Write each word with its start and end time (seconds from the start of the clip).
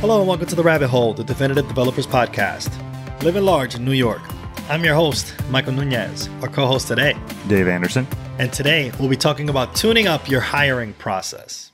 Hello 0.00 0.20
and 0.20 0.26
welcome 0.26 0.46
to 0.46 0.54
The 0.54 0.62
Rabbit 0.62 0.88
Hole, 0.88 1.12
the 1.12 1.22
Definitive 1.22 1.68
Developers 1.68 2.06
Podcast. 2.06 2.72
Living 3.22 3.44
large 3.44 3.74
in 3.74 3.84
New 3.84 3.92
York. 3.92 4.22
I'm 4.70 4.82
your 4.82 4.94
host, 4.94 5.34
Michael 5.50 5.74
Nunez, 5.74 6.26
our 6.40 6.48
co 6.48 6.66
host 6.66 6.88
today. 6.88 7.14
Dave 7.48 7.68
Anderson. 7.68 8.06
And 8.38 8.50
today 8.50 8.92
we'll 8.98 9.10
be 9.10 9.16
talking 9.16 9.50
about 9.50 9.76
tuning 9.76 10.06
up 10.06 10.26
your 10.26 10.40
hiring 10.40 10.94
process. 10.94 11.70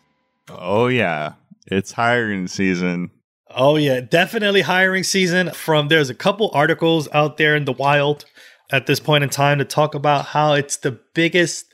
Oh, 0.49 0.89
yeah. 0.89 1.35
It's 1.69 1.93
hiring 1.93 2.49
season. 2.49 3.13
Oh, 3.49 3.77
yeah. 3.77 4.01
Definitely 4.01 4.63
hiring 4.63 5.05
season. 5.05 5.53
From 5.53 5.87
there's 5.87 6.11
a 6.11 6.15
couple 6.15 6.51
articles 6.53 7.09
out 7.13 7.37
there 7.37 7.55
in 7.55 7.65
the 7.65 7.73
wild 7.75 8.25
at 8.73 8.87
this 8.87 8.99
point 8.99 9.23
in 9.23 9.31
time 9.31 9.59
to 9.59 9.65
talk 9.65 9.95
about 9.95 10.25
how 10.25 10.55
it's 10.55 10.79
the 10.79 10.99
biggest 11.15 11.73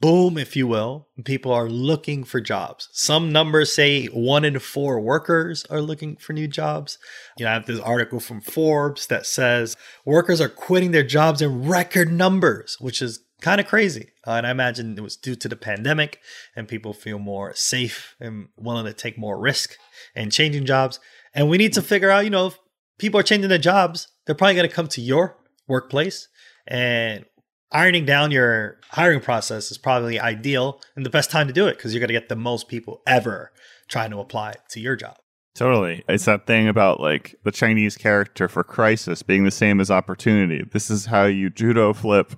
boom, 0.00 0.38
if 0.38 0.56
you 0.56 0.66
will. 0.66 1.08
People 1.24 1.52
are 1.52 1.68
looking 1.68 2.24
for 2.24 2.40
jobs. 2.40 2.88
Some 2.92 3.30
numbers 3.30 3.74
say 3.74 4.06
one 4.06 4.44
in 4.44 4.58
four 4.58 5.00
workers 5.00 5.64
are 5.66 5.82
looking 5.82 6.16
for 6.16 6.32
new 6.32 6.48
jobs. 6.48 6.98
You 7.38 7.44
know, 7.44 7.50
I 7.50 7.54
have 7.54 7.66
this 7.66 7.80
article 7.80 8.20
from 8.20 8.40
Forbes 8.40 9.06
that 9.08 9.26
says 9.26 9.76
workers 10.04 10.40
are 10.40 10.48
quitting 10.48 10.92
their 10.92 11.04
jobs 11.04 11.42
in 11.42 11.68
record 11.68 12.10
numbers, 12.10 12.78
which 12.80 13.02
is 13.02 13.20
kind 13.40 13.60
of 13.60 13.66
crazy. 13.66 14.10
Uh, 14.26 14.32
and 14.32 14.46
I 14.46 14.50
imagine 14.50 14.96
it 14.96 15.02
was 15.02 15.16
due 15.16 15.34
to 15.36 15.48
the 15.48 15.56
pandemic 15.56 16.20
and 16.56 16.68
people 16.68 16.92
feel 16.92 17.18
more 17.18 17.54
safe 17.54 18.16
and 18.20 18.48
willing 18.56 18.86
to 18.86 18.92
take 18.92 19.18
more 19.18 19.38
risk 19.38 19.76
and 20.14 20.32
changing 20.32 20.64
jobs. 20.64 20.98
And 21.34 21.48
we 21.48 21.58
need 21.58 21.74
to 21.74 21.82
figure 21.82 22.10
out, 22.10 22.24
you 22.24 22.30
know, 22.30 22.48
if 22.48 22.58
people 22.98 23.20
are 23.20 23.24
changing 23.24 23.48
their 23.48 23.58
jobs, 23.58 24.08
they're 24.24 24.34
probably 24.34 24.54
going 24.54 24.68
to 24.68 24.74
come 24.74 24.88
to 24.88 25.00
your 25.00 25.36
workplace 25.68 26.28
and 26.66 27.24
ironing 27.72 28.04
down 28.04 28.30
your 28.30 28.78
hiring 28.90 29.20
process 29.20 29.70
is 29.70 29.78
probably 29.78 30.18
ideal 30.18 30.80
and 30.96 31.06
the 31.06 31.10
best 31.10 31.30
time 31.30 31.46
to 31.46 31.52
do 31.52 31.66
it 31.66 31.76
because 31.76 31.94
you're 31.94 32.00
going 32.00 32.08
to 32.08 32.14
get 32.14 32.28
the 32.28 32.36
most 32.36 32.68
people 32.68 33.02
ever 33.06 33.52
trying 33.88 34.10
to 34.10 34.18
apply 34.18 34.54
to 34.70 34.80
your 34.80 34.96
job. 34.96 35.16
Totally. 35.54 36.04
It's 36.08 36.24
that 36.24 36.46
thing 36.46 36.68
about 36.68 37.00
like 37.00 37.34
the 37.44 37.50
Chinese 37.50 37.96
character 37.96 38.48
for 38.48 38.62
crisis 38.62 39.22
being 39.22 39.44
the 39.44 39.50
same 39.50 39.80
as 39.80 39.90
opportunity. 39.90 40.64
This 40.72 40.90
is 40.90 41.06
how 41.06 41.24
you 41.24 41.50
judo 41.50 41.92
flip 41.92 42.34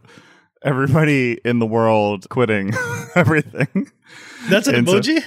everybody 0.65 1.39
in 1.45 1.59
the 1.59 1.67
world 1.67 2.29
quitting 2.31 2.73
everything. 3.15 3.91
That's 4.49 4.67
an 4.67 4.85
emoji? 4.85 5.23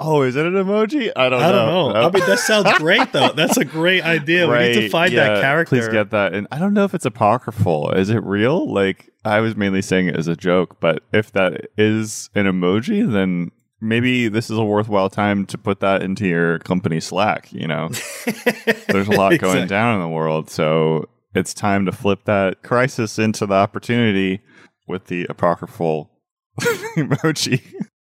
Oh, 0.00 0.22
is 0.22 0.34
it 0.36 0.44
an 0.44 0.54
emoji? 0.54 1.12
I 1.14 1.28
don't 1.28 1.40
I 1.42 1.50
know. 1.52 1.66
don't 1.66 1.92
know. 1.94 2.00
I 2.00 2.10
mean, 2.10 2.26
that 2.26 2.38
sounds 2.40 2.72
great 2.78 3.12
though. 3.12 3.32
That's 3.32 3.56
a 3.56 3.64
great 3.64 4.02
idea. 4.02 4.48
Right, 4.48 4.74
We 4.74 4.74
need 4.76 4.80
to 4.82 4.88
find 4.90 5.12
yeah, 5.12 5.28
that 5.34 5.40
character. 5.40 5.76
Please 5.76 5.88
get 5.88 6.10
that. 6.10 6.34
And 6.34 6.48
I 6.50 6.58
don't 6.58 6.74
know 6.74 6.84
if 6.84 6.94
it's 6.94 7.04
apocryphal. 7.06 7.92
Is 7.92 8.10
it 8.10 8.22
real? 8.24 8.72
Like 8.72 9.10
I 9.24 9.40
was 9.40 9.54
mainly 9.56 9.82
saying 9.82 10.08
it 10.08 10.16
as 10.16 10.26
a 10.26 10.34
joke, 10.36 10.78
but 10.80 11.02
if 11.12 11.30
that 11.32 11.68
is 11.78 12.28
an 12.34 12.46
emoji, 12.46 13.10
then 13.10 13.52
maybe 13.80 14.28
this 14.28 14.50
is 14.50 14.58
a 14.58 14.64
worthwhile 14.64 15.10
time 15.10 15.46
to 15.46 15.58
put 15.58 15.78
that 15.80 16.02
into 16.02 16.26
your 16.26 16.58
company 16.60 16.98
Slack. 16.98 17.52
You 17.52 17.68
know, 17.68 17.88
there's 18.88 19.08
a 19.08 19.12
lot 19.12 19.38
going 19.38 19.58
Exactly. 19.58 19.66
down 19.66 19.94
in 19.94 20.00
the 20.00 20.08
world, 20.08 20.50
so 20.50 21.08
it's 21.36 21.54
time 21.54 21.84
to 21.86 21.92
flip 21.92 22.24
that 22.24 22.62
crisis 22.64 23.18
into 23.18 23.46
the 23.46 23.54
opportunity 23.54 24.40
with 24.88 25.06
the 25.06 25.26
apocryphal 25.30 26.10
emoji. 26.96 27.62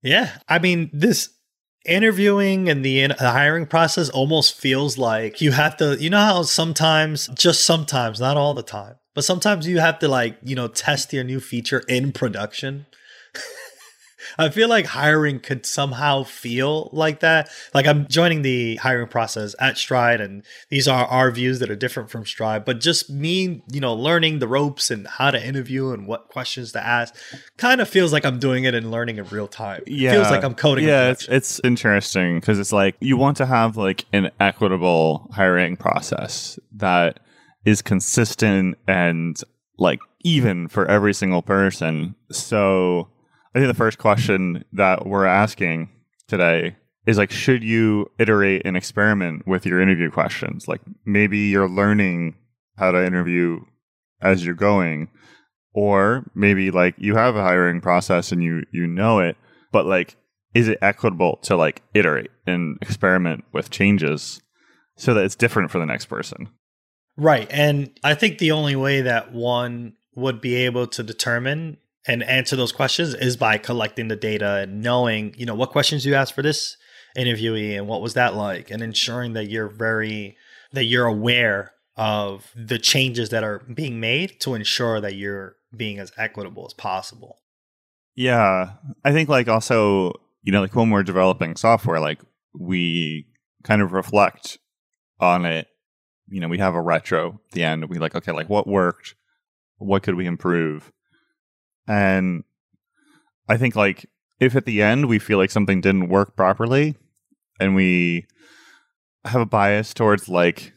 Yeah. 0.02 0.38
I 0.48 0.58
mean, 0.58 0.90
this 0.92 1.30
interviewing 1.89 2.69
and 2.69 2.84
the, 2.84 3.00
in- 3.00 3.14
the 3.19 3.31
hiring 3.31 3.67
process 3.67 4.08
almost 4.11 4.55
feels 4.55 4.98
like 4.98 5.41
you 5.41 5.53
have 5.53 5.77
to, 5.78 5.97
you 5.98 6.11
know, 6.11 6.19
how 6.19 6.42
sometimes, 6.42 7.28
just 7.28 7.64
sometimes, 7.64 8.20
not 8.20 8.36
all 8.36 8.55
the 8.55 8.62
time, 8.62 8.97
but 9.14 9.25
sometimes 9.25 9.67
you 9.67 9.78
have 9.78 9.98
to, 10.00 10.08
like, 10.08 10.39
you 10.42 10.55
know, 10.55 10.69
test 10.69 11.12
your 11.12 11.25
new 11.25 11.41
feature 11.41 11.83
in 11.89 12.12
production. 12.12 12.86
I 14.39 14.50
feel 14.50 14.69
like 14.69 14.86
hiring 14.86 15.41
could 15.41 15.67
somehow 15.67 16.22
feel 16.22 16.91
like 16.92 17.20
that. 17.20 17.50
Like 17.75 17.86
I'm 17.86 18.06
joining 18.06 18.42
the 18.42 18.77
hiring 18.77 19.08
process 19.08 19.55
at 19.58 19.77
Stride, 19.77 20.20
and 20.20 20.45
these 20.70 20.86
are 20.86 21.06
our 21.06 21.30
views 21.30 21.58
that 21.58 21.70
are 21.70 21.77
different 21.77 22.08
from 22.11 22.25
Stride. 22.25 22.64
But 22.64 22.80
just 22.80 23.11
me, 23.11 23.62
you 23.72 23.80
know, 23.80 23.95
learning 23.95 24.39
the 24.39 24.47
ropes 24.47 24.91
and 24.91 25.06
how 25.06 25.30
to 25.30 25.45
interview 25.45 25.91
and 25.91 26.06
what 26.06 26.29
questions 26.29 26.73
to 26.73 26.85
ask, 26.85 27.14
kind 27.57 27.80
of 27.80 27.89
feels 27.89 28.12
like 28.12 28.24
I'm 28.24 28.39
doing 28.39 28.64
it 28.64 28.74
and 28.74 28.90
learning 28.90 29.18
in 29.18 29.24
real 29.24 29.48
time. 29.48 29.83
It 29.86 30.11
feels 30.11 30.30
like 30.30 30.45
I'm 30.45 30.55
coding. 30.55 30.86
Yeah, 30.86 31.11
it's, 31.11 31.27
it's 31.29 31.61
interesting 31.64 32.39
because 32.39 32.58
it's 32.58 32.73
like 32.73 32.96
you 33.01 33.17
want 33.17 33.36
to 33.39 33.46
have 33.46 33.77
like 33.77 34.07
an 34.12 34.30
equitable 34.39 35.29
hiring 35.33 35.77
process 35.77 36.58
that 36.77 37.20
is 37.64 37.83
consistent 37.83 38.79
and 38.86 39.41
like 39.79 39.98
even 40.20 40.68
for 40.68 40.86
every 40.86 41.14
single 41.14 41.42
person. 41.42 42.14
So 42.30 43.08
I 43.55 43.59
think 43.59 43.69
the 43.69 43.75
first 43.75 43.98
question 43.98 44.64
that 44.73 45.07
we're 45.07 45.25
asking 45.25 45.91
today 46.27 46.77
is 47.07 47.17
like, 47.17 47.31
should 47.31 47.64
you 47.64 48.11
iterate 48.19 48.63
and 48.64 48.77
experiment 48.77 49.47
with 49.47 49.64
your 49.64 49.81
interview 49.81 50.11
questions? 50.11 50.69
Like 50.69 50.83
maybe 51.07 51.39
you're 51.39 51.69
learning 51.69 52.35
how 52.77 52.91
to 52.91 53.05
interview 53.05 53.61
as 54.20 54.45
you're 54.45 54.55
going, 54.55 55.09
or 55.73 56.25
maybe 56.35 56.70
like 56.70 56.95
you 56.98 57.17
have 57.17 57.36
a 57.36 57.42
hiring 57.42 57.81
process 57.81 58.33
and 58.33 58.42
you 58.42 58.64
you 58.73 58.86
know 58.86 59.20
it, 59.20 59.36
but 59.73 59.86
like 59.86 60.17
is 60.55 60.69
it 60.69 60.79
equitable 60.83 61.39
to 61.42 61.57
like 61.57 61.83
iterate 61.95 62.30
and 62.47 62.79
experiment 62.83 63.45
with 63.53 63.70
changes 63.70 64.42
so 64.97 65.15
that 65.15 65.25
it's 65.25 65.36
different 65.36 65.70
for 65.70 65.79
the 65.79 65.86
next 65.86 66.07
person? 66.07 66.48
Right. 67.17 67.48
And 67.51 67.91
I 68.05 68.15
think 68.15 68.39
the 68.39 68.53
only 68.53 68.77
way 68.77 69.03
that 69.03 69.33
one 69.33 69.95
would 70.15 70.41
be 70.41 70.57
able 70.57 70.86
to 70.89 71.03
determine 71.03 71.79
and 72.08 72.23
answer 72.24 72.57
those 72.57 72.73
questions 72.73 73.14
is 73.14 73.36
by 73.36 73.58
collecting 73.58 74.08
the 74.08 74.17
data 74.17 74.57
and 74.63 74.83
knowing, 74.83 75.35
you 75.36 75.46
know, 75.46 75.55
what 75.55 75.70
questions 75.70 76.05
you 76.05 76.14
asked 76.14 76.35
for 76.35 76.42
this 76.42 76.77
interviewee 77.17 77.77
and 77.77 77.86
what 77.86 78.02
was 78.02 78.14
that 78.14 78.35
like 78.35 78.70
and 78.70 78.83
ensuring 78.83 79.35
that 79.35 79.48
you're 79.48 79.69
very 79.69 80.36
that 80.73 80.85
you're 80.85 81.07
aware 81.07 81.73
of 81.97 82.52
the 82.55 82.79
changes 82.79 83.30
that 83.30 83.45
are 83.45 83.61
being 83.74 84.01
made 84.01 84.41
to 84.41 84.55
ensure 84.55 85.01
that 85.01 85.14
you're 85.14 85.57
being 85.74 85.98
as 85.98 86.13
equitable 86.17 86.64
as 86.67 86.74
possible. 86.74 87.39
Yeah. 88.14 88.73
I 89.05 89.13
think 89.13 89.29
like 89.29 89.48
also, 89.48 90.13
you 90.42 90.52
know, 90.52 90.61
like 90.61 90.74
when 90.74 90.91
we're 90.91 91.02
developing 91.02 91.57
software, 91.57 92.01
like 92.01 92.20
we 92.58 93.27
kind 93.64 93.83
of 93.83 93.92
reflect 93.92 94.58
on 95.20 95.45
it. 95.45 95.67
You 96.30 96.41
know, 96.41 96.48
we 96.48 96.58
have 96.58 96.74
a 96.74 96.83
retro 96.83 97.41
at 97.48 97.52
the 97.52 97.64
end. 97.64 97.89
We 97.89 97.98
like, 97.98 98.14
okay, 98.14 98.33
like 98.33 98.48
what 98.48 98.67
worked? 98.67 99.14
What 99.79 100.02
could 100.02 100.14
we 100.14 100.27
improve? 100.27 100.92
And 101.88 102.44
I 103.48 103.56
think 103.56 103.74
like 103.74 104.06
if 104.38 104.54
at 104.54 104.66
the 104.66 104.82
end 104.82 105.06
we 105.06 105.18
feel 105.18 105.38
like 105.38 105.50
something 105.50 105.80
didn't 105.80 106.08
work 106.08 106.36
properly 106.36 106.96
and 107.58 107.74
we 107.74 108.26
have 109.24 109.40
a 109.40 109.46
bias 109.46 109.94
towards 109.94 110.28
like 110.28 110.72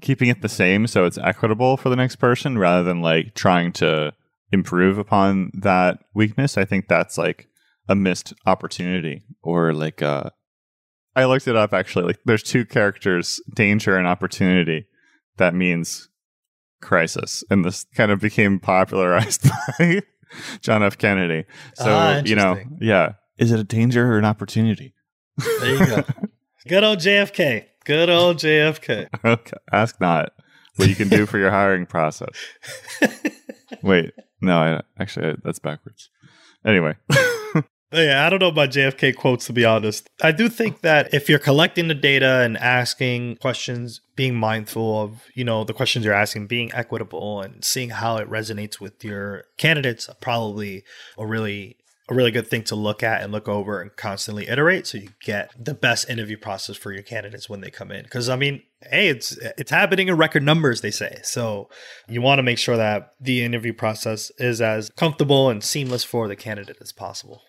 keeping 0.00 0.28
it 0.28 0.42
the 0.42 0.48
same 0.48 0.86
so 0.86 1.04
it's 1.04 1.18
equitable 1.18 1.76
for 1.76 1.88
the 1.88 1.96
next 1.96 2.16
person 2.16 2.58
rather 2.58 2.82
than 2.82 3.00
like 3.00 3.34
trying 3.34 3.72
to 3.72 4.12
improve 4.52 4.98
upon 4.98 5.50
that 5.54 5.98
weakness, 6.14 6.56
I 6.56 6.64
think 6.64 6.88
that's 6.88 7.18
like 7.18 7.48
a 7.88 7.94
missed 7.94 8.32
opportunity 8.46 9.22
or 9.42 9.72
like 9.72 10.02
uh 10.02 10.30
I 11.14 11.24
looked 11.24 11.48
it 11.48 11.56
up 11.56 11.72
actually. 11.72 12.04
Like 12.04 12.20
there's 12.24 12.42
two 12.42 12.64
characters, 12.64 13.40
danger 13.54 13.96
and 13.96 14.06
opportunity. 14.06 14.86
That 15.38 15.54
means 15.54 16.08
crisis. 16.82 17.42
And 17.50 17.64
this 17.64 17.86
kind 17.94 18.10
of 18.10 18.20
became 18.20 18.60
popularized 18.60 19.48
by 19.78 20.02
John 20.60 20.82
F. 20.82 20.98
Kennedy. 20.98 21.44
So, 21.74 21.84
Ah, 21.88 22.22
you 22.24 22.36
know, 22.36 22.58
yeah. 22.80 23.14
Is 23.38 23.52
it 23.52 23.60
a 23.60 23.64
danger 23.64 24.12
or 24.12 24.18
an 24.18 24.24
opportunity? 24.24 24.94
There 25.60 25.74
you 25.74 25.86
go. 25.86 26.04
Good 26.68 26.82
old 26.84 26.98
JFK. 26.98 27.64
Good 27.84 28.10
old 28.10 28.38
JFK. 28.38 29.08
okay. 29.24 29.56
Ask 29.72 30.00
not 30.00 30.32
what 30.76 30.88
you 30.88 30.94
can 30.96 31.08
do 31.08 31.26
for 31.26 31.38
your 31.38 31.50
hiring 31.50 31.86
process. 31.86 32.34
Wait, 33.82 34.12
no, 34.40 34.58
I 34.58 34.82
actually 34.98 35.36
that's 35.44 35.58
backwards. 35.58 36.10
Anyway. 36.64 36.96
Yeah, 37.92 38.26
I 38.26 38.30
don't 38.30 38.40
know 38.40 38.48
about 38.48 38.70
JFK 38.70 39.14
quotes 39.14 39.46
to 39.46 39.52
be 39.52 39.64
honest. 39.64 40.08
I 40.20 40.32
do 40.32 40.48
think 40.48 40.80
that 40.80 41.14
if 41.14 41.28
you're 41.28 41.38
collecting 41.38 41.86
the 41.88 41.94
data 41.94 42.40
and 42.42 42.56
asking 42.56 43.36
questions, 43.36 44.00
being 44.16 44.34
mindful 44.34 45.02
of, 45.02 45.22
you 45.34 45.44
know, 45.44 45.62
the 45.62 45.72
questions 45.72 46.04
you're 46.04 46.14
asking, 46.14 46.48
being 46.48 46.72
equitable 46.74 47.40
and 47.40 47.64
seeing 47.64 47.90
how 47.90 48.16
it 48.16 48.28
resonates 48.28 48.80
with 48.80 49.04
your 49.04 49.44
candidates, 49.56 50.10
probably 50.20 50.82
a 51.16 51.26
really 51.26 51.76
a 52.08 52.14
really 52.14 52.30
good 52.30 52.46
thing 52.46 52.62
to 52.62 52.76
look 52.76 53.02
at 53.02 53.20
and 53.22 53.32
look 53.32 53.48
over 53.48 53.80
and 53.80 53.96
constantly 53.96 54.48
iterate 54.48 54.86
so 54.86 54.96
you 54.96 55.08
get 55.24 55.50
the 55.58 55.74
best 55.74 56.08
interview 56.08 56.36
process 56.36 56.76
for 56.76 56.92
your 56.92 57.02
candidates 57.02 57.48
when 57.48 57.60
they 57.60 57.70
come 57.70 57.90
in. 57.90 58.04
Because 58.04 58.28
i 58.28 58.36
mean 58.36 58.62
hey 58.80 59.08
it's 59.08 59.36
it's 59.58 59.72
happening 59.72 60.08
in 60.08 60.16
record 60.16 60.42
numbers 60.42 60.80
they 60.80 60.90
say. 60.90 61.18
So 61.24 61.68
you 62.08 62.22
want 62.22 62.38
to 62.38 62.44
make 62.44 62.58
sure 62.58 62.76
that 62.76 63.12
the 63.20 63.42
interview 63.42 63.72
process 63.72 64.30
is 64.38 64.60
as 64.60 64.90
comfortable 64.90 65.50
and 65.50 65.64
seamless 65.64 66.04
for 66.04 66.28
the 66.28 66.36
candidate 66.36 66.78
as 66.80 66.92
possible 66.92 67.42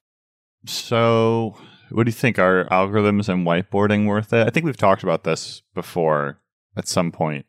So, 0.66 1.56
what 1.92 2.06
do 2.06 2.10
you 2.10 2.14
think? 2.14 2.40
Are 2.40 2.66
algorithms 2.66 3.30
and 3.30 3.46
whiteboarding 3.46 4.08
worth 4.08 4.34
it? 4.34 4.48
I 4.48 4.50
think 4.50 4.66
we've 4.66 4.78
talked 4.78 5.04
about 5.04 5.24
this 5.24 5.62
before 5.74 6.40
at 6.76 6.88
some 6.88 7.12
point. 7.12 7.46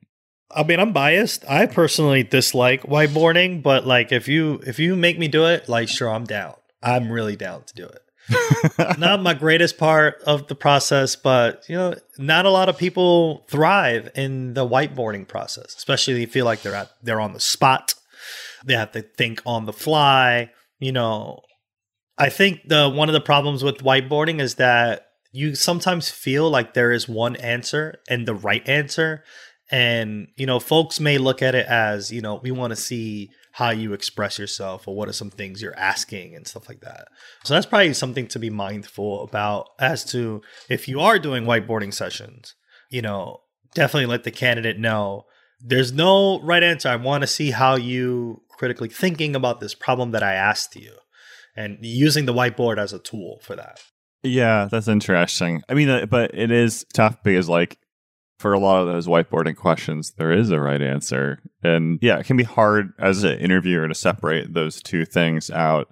I 0.50 0.62
mean, 0.62 0.80
I'm 0.80 0.92
biased. 0.92 1.44
I 1.48 1.66
personally 1.66 2.22
dislike 2.22 2.82
whiteboarding, 2.82 3.62
but 3.62 3.86
like 3.86 4.12
if 4.12 4.28
you 4.28 4.60
if 4.66 4.78
you 4.78 4.96
make 4.96 5.18
me 5.18 5.28
do 5.28 5.44
it, 5.46 5.68
like 5.68 5.88
sure, 5.88 6.08
I'm 6.08 6.24
down. 6.24 6.54
I'm 6.82 7.10
really 7.10 7.36
down 7.36 7.64
to 7.64 7.74
do 7.74 7.84
it. 7.84 8.02
not 8.98 9.22
my 9.22 9.34
greatest 9.34 9.78
part 9.78 10.22
of 10.26 10.48
the 10.48 10.54
process, 10.54 11.16
but 11.16 11.64
you 11.68 11.76
know, 11.76 11.94
not 12.18 12.46
a 12.46 12.50
lot 12.50 12.68
of 12.68 12.78
people 12.78 13.44
thrive 13.48 14.10
in 14.14 14.54
the 14.54 14.66
whiteboarding 14.68 15.26
process, 15.26 15.74
especially 15.76 16.22
if 16.22 16.28
they 16.28 16.32
feel 16.32 16.44
like 16.44 16.62
they're 16.62 16.74
at 16.74 16.90
they're 17.02 17.20
on 17.20 17.32
the 17.32 17.40
spot. 17.40 17.94
They 18.64 18.74
have 18.74 18.92
to 18.92 19.02
think 19.02 19.42
on 19.44 19.66
the 19.66 19.72
fly. 19.72 20.50
You 20.78 20.92
know, 20.92 21.42
I 22.18 22.30
think 22.30 22.68
the 22.68 22.88
one 22.88 23.08
of 23.08 23.12
the 23.12 23.20
problems 23.20 23.62
with 23.62 23.78
whiteboarding 23.78 24.40
is 24.40 24.56
that 24.56 25.06
you 25.32 25.54
sometimes 25.54 26.10
feel 26.10 26.50
like 26.50 26.74
there 26.74 26.90
is 26.90 27.08
one 27.08 27.36
answer 27.36 28.00
and 28.08 28.26
the 28.26 28.34
right 28.34 28.66
answer. 28.68 29.22
And, 29.70 30.28
you 30.36 30.46
know, 30.46 30.58
folks 30.60 30.98
may 30.98 31.18
look 31.18 31.42
at 31.42 31.54
it 31.54 31.66
as, 31.66 32.10
you 32.10 32.22
know, 32.22 32.40
we 32.42 32.50
want 32.50 32.70
to 32.70 32.76
see 32.76 33.30
how 33.52 33.70
you 33.70 33.92
express 33.92 34.38
yourself 34.38 34.88
or 34.88 34.96
what 34.96 35.08
are 35.08 35.12
some 35.12 35.30
things 35.30 35.60
you're 35.60 35.78
asking 35.78 36.34
and 36.34 36.46
stuff 36.46 36.68
like 36.68 36.80
that. 36.80 37.08
So 37.44 37.52
that's 37.52 37.66
probably 37.66 37.92
something 37.92 38.26
to 38.28 38.38
be 38.38 38.50
mindful 38.50 39.22
about 39.24 39.68
as 39.78 40.04
to 40.06 40.40
if 40.70 40.88
you 40.88 41.00
are 41.00 41.18
doing 41.18 41.44
whiteboarding 41.44 41.92
sessions, 41.92 42.54
you 42.88 43.02
know, 43.02 43.40
definitely 43.74 44.06
let 44.06 44.24
the 44.24 44.30
candidate 44.30 44.78
know 44.78 45.26
there's 45.60 45.92
no 45.92 46.40
right 46.40 46.62
answer. 46.62 46.88
I 46.88 46.96
want 46.96 47.22
to 47.22 47.26
see 47.26 47.50
how 47.50 47.74
you 47.74 48.42
critically 48.50 48.88
thinking 48.88 49.36
about 49.36 49.60
this 49.60 49.74
problem 49.74 50.12
that 50.12 50.22
I 50.22 50.34
asked 50.34 50.76
you 50.76 50.92
and 51.56 51.78
using 51.80 52.26
the 52.26 52.34
whiteboard 52.34 52.78
as 52.78 52.92
a 52.92 52.98
tool 52.98 53.40
for 53.42 53.56
that. 53.56 53.80
Yeah, 54.22 54.68
that's 54.70 54.88
interesting. 54.88 55.62
I 55.68 55.74
mean, 55.74 55.88
uh, 55.88 56.06
but 56.06 56.34
it 56.34 56.50
is 56.50 56.84
tough 56.92 57.22
because 57.22 57.48
like 57.48 57.78
for 58.38 58.52
a 58.52 58.58
lot 58.58 58.80
of 58.80 58.86
those 58.86 59.06
whiteboarding 59.06 59.56
questions, 59.56 60.12
there 60.12 60.32
is 60.32 60.50
a 60.50 60.60
right 60.60 60.80
answer. 60.80 61.40
And 61.62 61.98
yeah, 62.02 62.18
it 62.18 62.26
can 62.26 62.36
be 62.36 62.44
hard 62.44 62.92
as 62.98 63.24
an 63.24 63.38
interviewer 63.38 63.88
to 63.88 63.94
separate 63.94 64.54
those 64.54 64.82
two 64.82 65.04
things 65.04 65.50
out. 65.50 65.88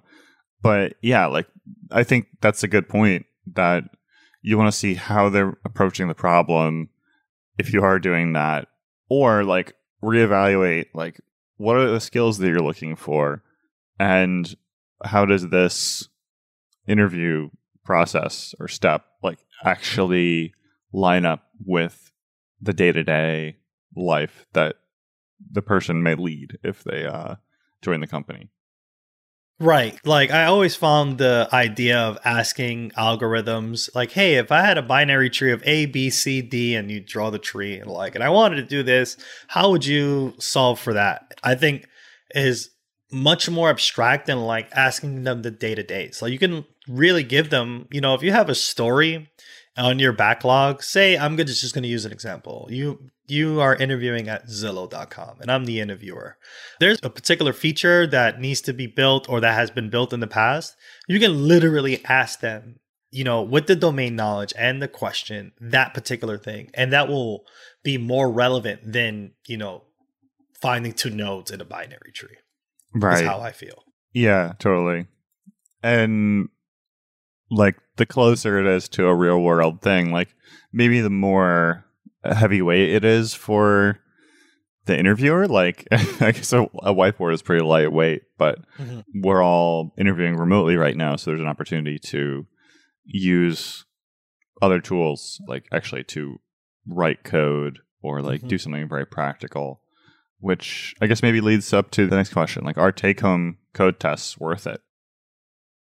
But 0.61 0.95
yeah, 1.01 1.27
like 1.27 1.47
I 1.91 2.03
think 2.03 2.27
that's 2.41 2.63
a 2.63 2.67
good 2.67 2.89
point 2.89 3.25
that 3.53 3.83
you 4.41 4.57
want 4.57 4.71
to 4.71 4.77
see 4.77 4.95
how 4.95 5.29
they're 5.29 5.57
approaching 5.65 6.07
the 6.07 6.15
problem 6.15 6.89
if 7.57 7.73
you 7.73 7.83
are 7.83 7.99
doing 7.99 8.33
that, 8.33 8.67
or 9.09 9.43
like 9.43 9.73
reevaluate 10.03 10.85
like 10.93 11.19
what 11.57 11.75
are 11.75 11.89
the 11.89 11.99
skills 11.99 12.37
that 12.37 12.47
you're 12.47 12.59
looking 12.59 12.95
for 12.95 13.41
and 13.99 14.55
how 15.03 15.25
does 15.25 15.49
this 15.49 16.07
interview 16.87 17.49
process 17.83 18.53
or 18.59 18.67
step 18.67 19.05
like 19.23 19.39
actually 19.63 20.53
line 20.93 21.25
up 21.25 21.43
with 21.65 22.11
the 22.61 22.73
day 22.73 22.91
to 22.91 23.03
day 23.03 23.57
life 23.95 24.45
that 24.53 24.75
the 25.51 25.61
person 25.61 26.03
may 26.03 26.15
lead 26.15 26.57
if 26.63 26.83
they 26.83 27.05
uh, 27.05 27.35
join 27.81 27.99
the 27.99 28.07
company. 28.07 28.49
Right. 29.59 29.99
Like 30.05 30.29
I 30.29 30.45
always 30.45 30.75
found 30.75 31.17
the 31.17 31.49
idea 31.51 31.97
of 31.97 32.19
asking 32.23 32.91
algorithms 32.91 33.89
like, 33.95 34.11
hey, 34.11 34.35
if 34.35 34.51
I 34.51 34.61
had 34.61 34.77
a 34.77 34.83
binary 34.83 35.31
tree 35.31 35.51
of 35.51 35.63
A, 35.65 35.87
B, 35.87 36.11
C, 36.11 36.43
D, 36.43 36.75
and 36.75 36.91
you 36.91 36.99
draw 36.99 37.31
the 37.31 37.39
tree 37.39 37.79
and 37.79 37.89
like, 37.89 38.13
and 38.13 38.23
I 38.23 38.29
wanted 38.29 38.57
to 38.57 38.63
do 38.63 38.83
this, 38.83 39.17
how 39.47 39.71
would 39.71 39.83
you 39.83 40.35
solve 40.37 40.79
for 40.79 40.93
that? 40.93 41.39
I 41.43 41.55
think 41.55 41.87
is 42.35 42.69
much 43.11 43.49
more 43.49 43.69
abstract 43.69 44.27
than 44.27 44.39
like 44.41 44.69
asking 44.73 45.23
them 45.23 45.41
the 45.41 45.51
day 45.51 45.75
to 45.75 45.83
day. 45.83 46.11
So 46.11 46.25
you 46.25 46.39
can 46.39 46.65
really 46.87 47.23
give 47.23 47.49
them, 47.49 47.87
you 47.91 48.01
know, 48.01 48.13
if 48.13 48.21
you 48.21 48.31
have 48.31 48.49
a 48.49 48.55
story 48.55 49.29
on 49.77 49.99
your 49.99 50.11
backlog, 50.11 50.83
say 50.83 51.17
I'm 51.17 51.37
just, 51.37 51.61
just 51.61 51.73
going 51.73 51.83
to 51.83 51.89
use 51.89 52.05
an 52.05 52.11
example. 52.11 52.67
You 52.69 53.09
you 53.27 53.59
are 53.59 53.75
interviewing 53.75 54.29
at 54.29 54.47
zillow.com 54.47 55.41
and 55.41 55.51
I'm 55.51 55.65
the 55.65 55.81
interviewer. 55.81 56.37
There's 56.79 56.99
a 57.03 57.09
particular 57.09 57.51
feature 57.51 58.07
that 58.07 58.39
needs 58.39 58.61
to 58.61 58.73
be 58.73 58.87
built 58.87 59.27
or 59.29 59.41
that 59.41 59.53
has 59.53 59.69
been 59.69 59.89
built 59.89 60.13
in 60.13 60.21
the 60.21 60.27
past. 60.27 60.75
You 61.07 61.19
can 61.19 61.47
literally 61.47 62.03
ask 62.05 62.39
them, 62.39 62.79
you 63.11 63.25
know, 63.25 63.41
with 63.41 63.67
the 63.67 63.75
domain 63.75 64.15
knowledge 64.15 64.53
and 64.57 64.81
the 64.81 64.87
question, 64.87 65.51
that 65.59 65.93
particular 65.93 66.37
thing. 66.37 66.71
And 66.73 66.93
that 66.93 67.09
will 67.09 67.43
be 67.83 67.97
more 67.97 68.31
relevant 68.31 68.93
than, 68.93 69.33
you 69.45 69.57
know, 69.57 69.83
finding 70.61 70.93
two 70.93 71.09
nodes 71.09 71.51
in 71.51 71.59
a 71.59 71.65
binary 71.65 72.13
tree. 72.13 72.37
Right. 72.93 73.25
How 73.25 73.39
I 73.39 73.51
feel. 73.51 73.83
Yeah, 74.13 74.53
totally. 74.59 75.07
And 75.83 76.49
like 77.49 77.75
the 77.97 78.05
closer 78.05 78.59
it 78.59 78.67
is 78.67 78.89
to 78.89 79.07
a 79.07 79.15
real 79.15 79.41
world 79.41 79.81
thing, 79.81 80.11
like 80.11 80.35
maybe 80.71 81.01
the 81.01 81.09
more 81.09 81.85
heavyweight 82.23 82.89
it 82.89 83.05
is 83.05 83.33
for 83.33 83.99
the 84.85 84.97
interviewer. 84.97 85.47
Like 85.47 85.87
I 85.91 86.31
guess 86.31 86.51
a, 86.53 86.63
a 86.63 86.93
whiteboard 86.93 87.33
is 87.33 87.41
pretty 87.41 87.63
lightweight, 87.63 88.23
but 88.37 88.59
mm-hmm. 88.77 89.01
we're 89.21 89.43
all 89.43 89.93
interviewing 89.97 90.35
remotely 90.35 90.75
right 90.75 90.97
now, 90.97 91.15
so 91.15 91.29
there's 91.29 91.41
an 91.41 91.47
opportunity 91.47 91.99
to 91.99 92.45
use 93.05 93.85
other 94.61 94.79
tools, 94.79 95.39
like 95.47 95.65
actually 95.71 96.03
to 96.03 96.39
write 96.87 97.23
code 97.23 97.79
or 98.01 98.21
like 98.21 98.39
mm-hmm. 98.39 98.47
do 98.47 98.57
something 98.57 98.87
very 98.89 99.05
practical. 99.05 99.81
Which 100.39 100.95
I 101.01 101.07
guess 101.07 101.23
maybe 101.23 101.41
leads 101.41 101.73
up 101.73 101.89
to 101.91 102.05
the 102.05 102.15
next 102.15 102.31
question. 102.31 102.63
Like, 102.63 102.77
are 102.77 102.91
take 102.91 103.21
home 103.21 103.57
code 103.73 103.99
tests 103.99 104.39
worth 104.39 104.67
it? 104.67 104.81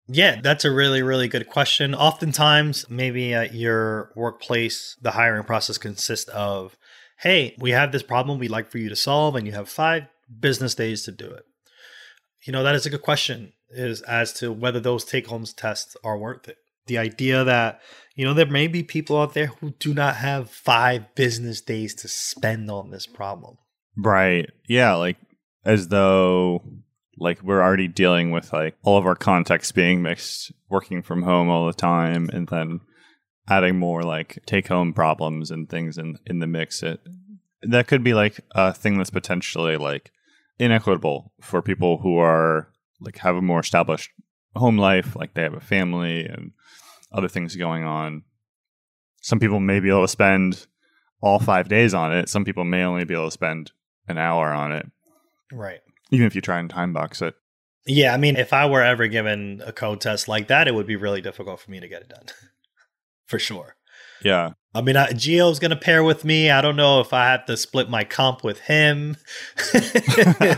Yeah, 0.07 0.39
that's 0.39 0.63
a 0.63 0.71
really, 0.71 1.01
really 1.01 1.27
good 1.27 1.49
question. 1.49 1.95
Oftentimes, 1.95 2.85
maybe 2.89 3.33
at 3.33 3.53
your 3.53 4.11
workplace, 4.15 4.95
the 5.01 5.11
hiring 5.11 5.43
process 5.43 5.77
consists 5.77 6.29
of, 6.29 6.77
hey, 7.19 7.55
we 7.59 7.71
have 7.71 7.91
this 7.91 8.03
problem 8.03 8.37
we'd 8.37 8.51
like 8.51 8.69
for 8.69 8.77
you 8.77 8.87
to 8.87 8.95
solve, 8.95 9.35
and 9.35 9.47
you 9.47 9.53
have 9.53 9.67
five 9.67 10.03
business 10.39 10.75
days 10.75 11.03
to 11.03 11.11
do 11.11 11.25
it. 11.25 11.43
You 12.45 12.53
know, 12.53 12.63
that 12.63 12.75
is 12.75 12.85
a 12.85 12.89
good 12.91 13.01
question, 13.01 13.53
is 13.71 14.01
as 14.03 14.31
to 14.33 14.53
whether 14.53 14.79
those 14.79 15.03
take 15.03 15.27
home 15.27 15.45
tests 15.45 15.97
are 16.03 16.17
worth 16.17 16.47
it. 16.47 16.57
The 16.85 16.99
idea 16.99 17.43
that, 17.43 17.81
you 18.15 18.25
know, 18.25 18.35
there 18.35 18.45
may 18.45 18.67
be 18.67 18.83
people 18.83 19.19
out 19.19 19.33
there 19.33 19.47
who 19.47 19.71
do 19.79 19.93
not 19.93 20.17
have 20.17 20.51
five 20.51 21.15
business 21.15 21.61
days 21.61 21.95
to 21.95 22.07
spend 22.07 22.69
on 22.69 22.91
this 22.91 23.07
problem. 23.07 23.57
Right. 23.97 24.50
Yeah. 24.68 24.95
Like, 24.95 25.18
as 25.65 25.88
though 25.88 26.62
like 27.18 27.42
we're 27.42 27.62
already 27.62 27.88
dealing 27.88 28.31
with 28.31 28.51
like 28.53 28.75
all 28.83 28.97
of 28.97 29.06
our 29.06 29.15
context 29.15 29.74
being 29.74 30.01
mixed 30.01 30.51
working 30.69 31.01
from 31.01 31.24
home 31.24 31.50
all 31.50 31.65
the 31.65 31.74
time 31.74 32.30
and 32.33 32.47
then 32.50 32.80
adding 33.50 33.77
more 33.77 34.03
like 34.03 34.39
take 34.45 34.68
home 34.68 34.94
problems 34.94 35.51
and 35.51 35.69
things 35.69 35.97
in 35.97 36.18
in 36.25 36.39
the 36.39 36.47
mix 36.47 36.83
it 36.83 37.00
that 37.62 37.88
could 37.88 38.03
be 38.03 38.13
like 38.13 38.39
a 38.51 38.74
thing 38.74 38.97
that's 38.97 39.09
potentially 39.09 39.77
like 39.77 40.12
inequitable 40.59 41.31
for 41.41 41.62
people 41.62 42.00
who 42.00 42.18
are 42.18 42.69
like 43.00 43.18
have 43.19 43.36
a 43.36 43.41
more 43.41 43.59
established 43.59 44.12
home 44.56 44.77
life 44.77 45.15
like 45.15 45.33
they 45.33 45.44
have 45.44 45.53
a 45.53 45.59
family 45.59 46.25
and 46.25 46.51
other 47.12 47.27
things 47.27 47.56
going 47.56 47.83
on 47.83 48.24
some 49.21 49.39
people 49.39 49.59
may 49.59 49.80
be 49.80 49.89
able 49.89 50.01
to 50.01 50.07
spend 50.07 50.68
all 51.21 51.39
5 51.39 51.68
days 51.69 51.94
on 51.94 52.12
it 52.12 52.29
some 52.29 52.46
people 52.46 52.63
may 52.63 52.84
only 52.84 53.05
be 53.05 53.13
able 53.13 53.25
to 53.27 53.31
spend 53.31 53.72
an 54.07 54.17
hour 54.17 54.51
on 54.51 54.71
it 54.71 54.85
right 55.51 55.81
even 56.12 56.25
if 56.25 56.35
you 56.35 56.41
try 56.41 56.59
and 56.59 56.69
time 56.69 56.93
box 56.93 57.21
it. 57.21 57.35
Yeah, 57.88 58.13
I 58.13 58.17
mean, 58.17 58.35
if 58.35 58.51
I 58.51 58.65
were 58.65 58.81
ever 58.81 59.07
given 59.07 59.62
a 59.65 59.71
code 59.71 60.01
test 60.01 60.27
like 60.27 60.47
that, 60.47 60.67
it 60.67 60.74
would 60.74 60.88
be 60.88 60.95
really 60.95 61.21
difficult 61.21 61.59
for 61.59 61.69
me 61.69 61.79
to 61.79 61.88
get 61.88 62.01
it 62.01 62.09
done, 62.09 62.25
for 63.27 63.38
sure. 63.38 63.75
Yeah. 64.24 64.51
I 64.74 64.81
mean, 64.81 64.97
I, 64.97 65.09
Gio's 65.09 65.59
going 65.59 65.71
to 65.71 65.77
pair 65.77 66.03
with 66.03 66.25
me. 66.25 66.50
I 66.50 66.62
don't 66.62 66.75
know 66.75 67.00
if 67.00 67.13
I 67.13 67.27
have 67.27 67.45
to 67.45 67.55
split 67.55 67.89
my 67.89 68.03
comp 68.03 68.43
with 68.43 68.59
him 68.62 69.17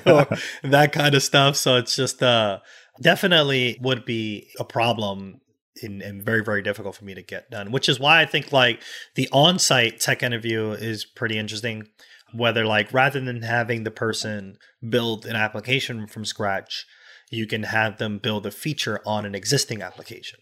or 0.05 0.27
that 0.63 0.91
kind 0.93 1.13
of 1.13 1.21
stuff. 1.21 1.57
So 1.57 1.75
it's 1.75 1.95
just 1.95 2.23
uh, 2.23 2.59
definitely 3.01 3.77
would 3.81 4.05
be 4.05 4.47
a 4.57 4.63
problem 4.63 5.41
and, 5.83 6.01
and, 6.01 6.23
very 6.23 6.43
very 6.43 6.63
difficult 6.63 6.95
for 6.95 7.05
me 7.05 7.13
to 7.13 7.21
get 7.21 7.51
done 7.51 7.71
which 7.71 7.87
is 7.87 7.99
why 7.99 8.19
i 8.19 8.25
think 8.25 8.51
like 8.51 8.81
the 9.13 9.29
on-site 9.31 9.99
tech 9.99 10.23
interview 10.23 10.71
is 10.71 11.05
pretty 11.05 11.37
interesting 11.37 11.87
whether 12.33 12.65
like 12.65 12.91
rather 12.93 13.19
than 13.19 13.41
having 13.41 13.83
the 13.83 13.91
person 13.91 14.57
build 14.87 15.25
an 15.25 15.35
application 15.35 16.07
from 16.07 16.25
scratch 16.25 16.85
you 17.29 17.45
can 17.45 17.63
have 17.63 17.97
them 17.97 18.19
build 18.19 18.45
a 18.45 18.51
feature 18.51 19.01
on 19.05 19.25
an 19.25 19.35
existing 19.35 19.81
application. 19.81 20.39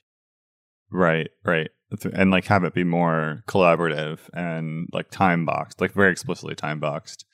Right 0.91 1.29
right. 1.43 1.69
And 2.13 2.31
like 2.31 2.45
have 2.45 2.63
it 2.63 2.73
be 2.73 2.83
more 2.83 3.43
collaborative 3.47 4.19
and 4.33 4.87
like 4.91 5.09
time 5.11 5.45
boxed 5.45 5.81
like 5.81 5.93
very 5.93 6.11
explicitly 6.11 6.55
time 6.55 6.79
boxed. 6.79 7.25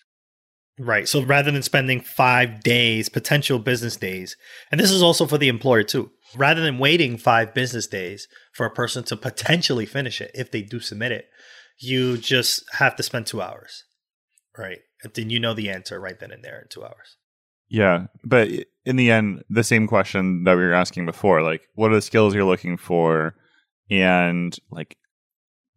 Right 0.79 1.07
so 1.07 1.21
rather 1.21 1.51
than 1.51 1.63
spending 1.63 2.01
five 2.01 2.61
days 2.61 3.09
potential 3.09 3.59
business 3.59 3.97
days 3.97 4.35
and 4.71 4.79
this 4.79 4.91
is 4.91 5.03
also 5.03 5.25
for 5.25 5.37
the 5.37 5.49
employer 5.49 5.83
too 5.83 6.11
rather 6.35 6.61
than 6.61 6.79
waiting 6.79 7.17
five 7.17 7.53
business 7.53 7.87
days 7.87 8.27
for 8.53 8.65
a 8.65 8.71
person 8.71 9.03
to 9.03 9.17
potentially 9.17 9.85
finish 9.85 10.21
it 10.21 10.31
if 10.33 10.49
they 10.51 10.61
do 10.61 10.79
submit 10.79 11.11
it 11.11 11.27
you 11.77 12.17
just 12.17 12.63
have 12.73 12.95
to 12.95 13.03
spend 13.03 13.27
two 13.27 13.41
hours 13.41 13.83
right? 14.57 14.79
And 15.03 15.13
then 15.13 15.29
you 15.29 15.39
know 15.39 15.53
the 15.53 15.69
answer 15.69 15.99
right 15.99 16.19
then 16.19 16.31
and 16.31 16.43
there 16.43 16.59
in 16.59 16.67
two 16.69 16.83
hours. 16.83 17.17
Yeah, 17.69 18.07
but 18.23 18.49
in 18.85 18.97
the 18.97 19.11
end, 19.11 19.43
the 19.49 19.63
same 19.63 19.87
question 19.87 20.43
that 20.43 20.57
we 20.57 20.63
were 20.63 20.73
asking 20.73 21.05
before, 21.05 21.41
like, 21.41 21.67
what 21.75 21.91
are 21.91 21.95
the 21.95 22.01
skills 22.01 22.35
you're 22.35 22.43
looking 22.43 22.75
for, 22.75 23.35
and 23.89 24.57
like, 24.69 24.97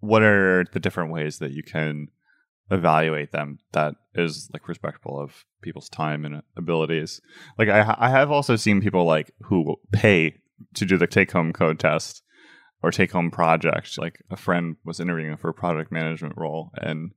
what 0.00 0.23
are 0.23 0.64
the 0.73 0.81
different 0.81 1.12
ways 1.12 1.38
that 1.38 1.52
you 1.52 1.62
can 1.62 2.09
evaluate 2.71 3.33
them 3.33 3.59
that 3.73 3.95
is 4.14 4.49
like 4.52 4.69
respectful 4.69 5.21
of 5.21 5.45
people's 5.62 5.88
time 5.88 6.25
and 6.25 6.43
abilities. 6.57 7.21
Like 7.59 7.69
I, 7.69 7.95
I 7.99 8.09
have 8.09 8.31
also 8.31 8.57
seen 8.57 8.81
people 8.81 9.04
like 9.04 9.33
who 9.43 9.76
pay 9.93 10.37
to 10.75 10.87
do 10.87 10.97
the 10.97 11.07
take 11.07 11.33
home 11.33 11.52
code 11.52 11.78
test, 11.78 12.23
or 12.83 12.90
take 12.90 13.12
home 13.12 13.31
project. 13.31 13.99
Like 13.99 14.23
a 14.31 14.37
friend 14.37 14.76
was 14.85 15.00
interviewing 15.00 15.37
for 15.37 15.49
a 15.49 15.54
product 15.54 15.90
management 15.90 16.35
role 16.37 16.71
and 16.76 17.12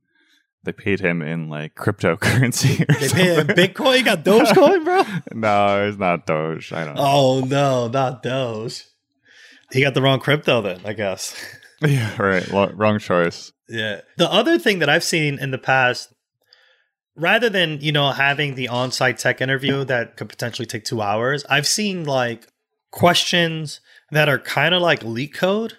they 0.64 0.72
paid 0.72 1.00
him 1.00 1.22
in 1.22 1.48
like 1.48 1.74
cryptocurrency. 1.74 2.78
they 3.00 3.08
paid 3.08 3.38
him 3.38 3.46
Bitcoin. 3.48 3.98
You 3.98 4.04
got 4.04 4.24
Dogecoin, 4.24 4.84
bro? 4.84 5.02
no, 5.32 5.88
it's 5.88 5.98
not 5.98 6.26
Doge. 6.26 6.72
I 6.72 6.84
don't 6.84 6.94
know. 6.94 7.02
Oh 7.04 7.40
no, 7.40 7.88
not 7.88 8.22
Doge. 8.22 8.84
He 9.72 9.82
got 9.82 9.94
the 9.94 10.02
wrong 10.02 10.20
crypto 10.20 10.62
then, 10.62 10.80
I 10.84 10.92
guess. 10.92 11.34
Yeah, 11.80 12.20
right. 12.20 12.52
L- 12.52 12.72
wrong 12.74 12.98
choice. 12.98 13.52
Yeah. 13.68 14.00
The 14.16 14.28
other 14.28 14.58
thing 14.58 14.80
that 14.80 14.88
I've 14.88 15.04
seen 15.04 15.38
in 15.38 15.52
the 15.52 15.58
past, 15.58 16.12
rather 17.14 17.48
than, 17.48 17.80
you 17.80 17.92
know, 17.92 18.10
having 18.10 18.56
the 18.56 18.66
on 18.66 18.90
site 18.90 19.18
tech 19.18 19.40
interview 19.40 19.84
that 19.84 20.16
could 20.16 20.28
potentially 20.28 20.66
take 20.66 20.82
two 20.82 21.00
hours, 21.00 21.44
I've 21.48 21.68
seen 21.68 22.04
like 22.04 22.48
questions 22.90 23.80
that 24.10 24.28
are 24.28 24.40
kind 24.40 24.74
of 24.74 24.82
like 24.82 25.04
LeetCode, 25.04 25.74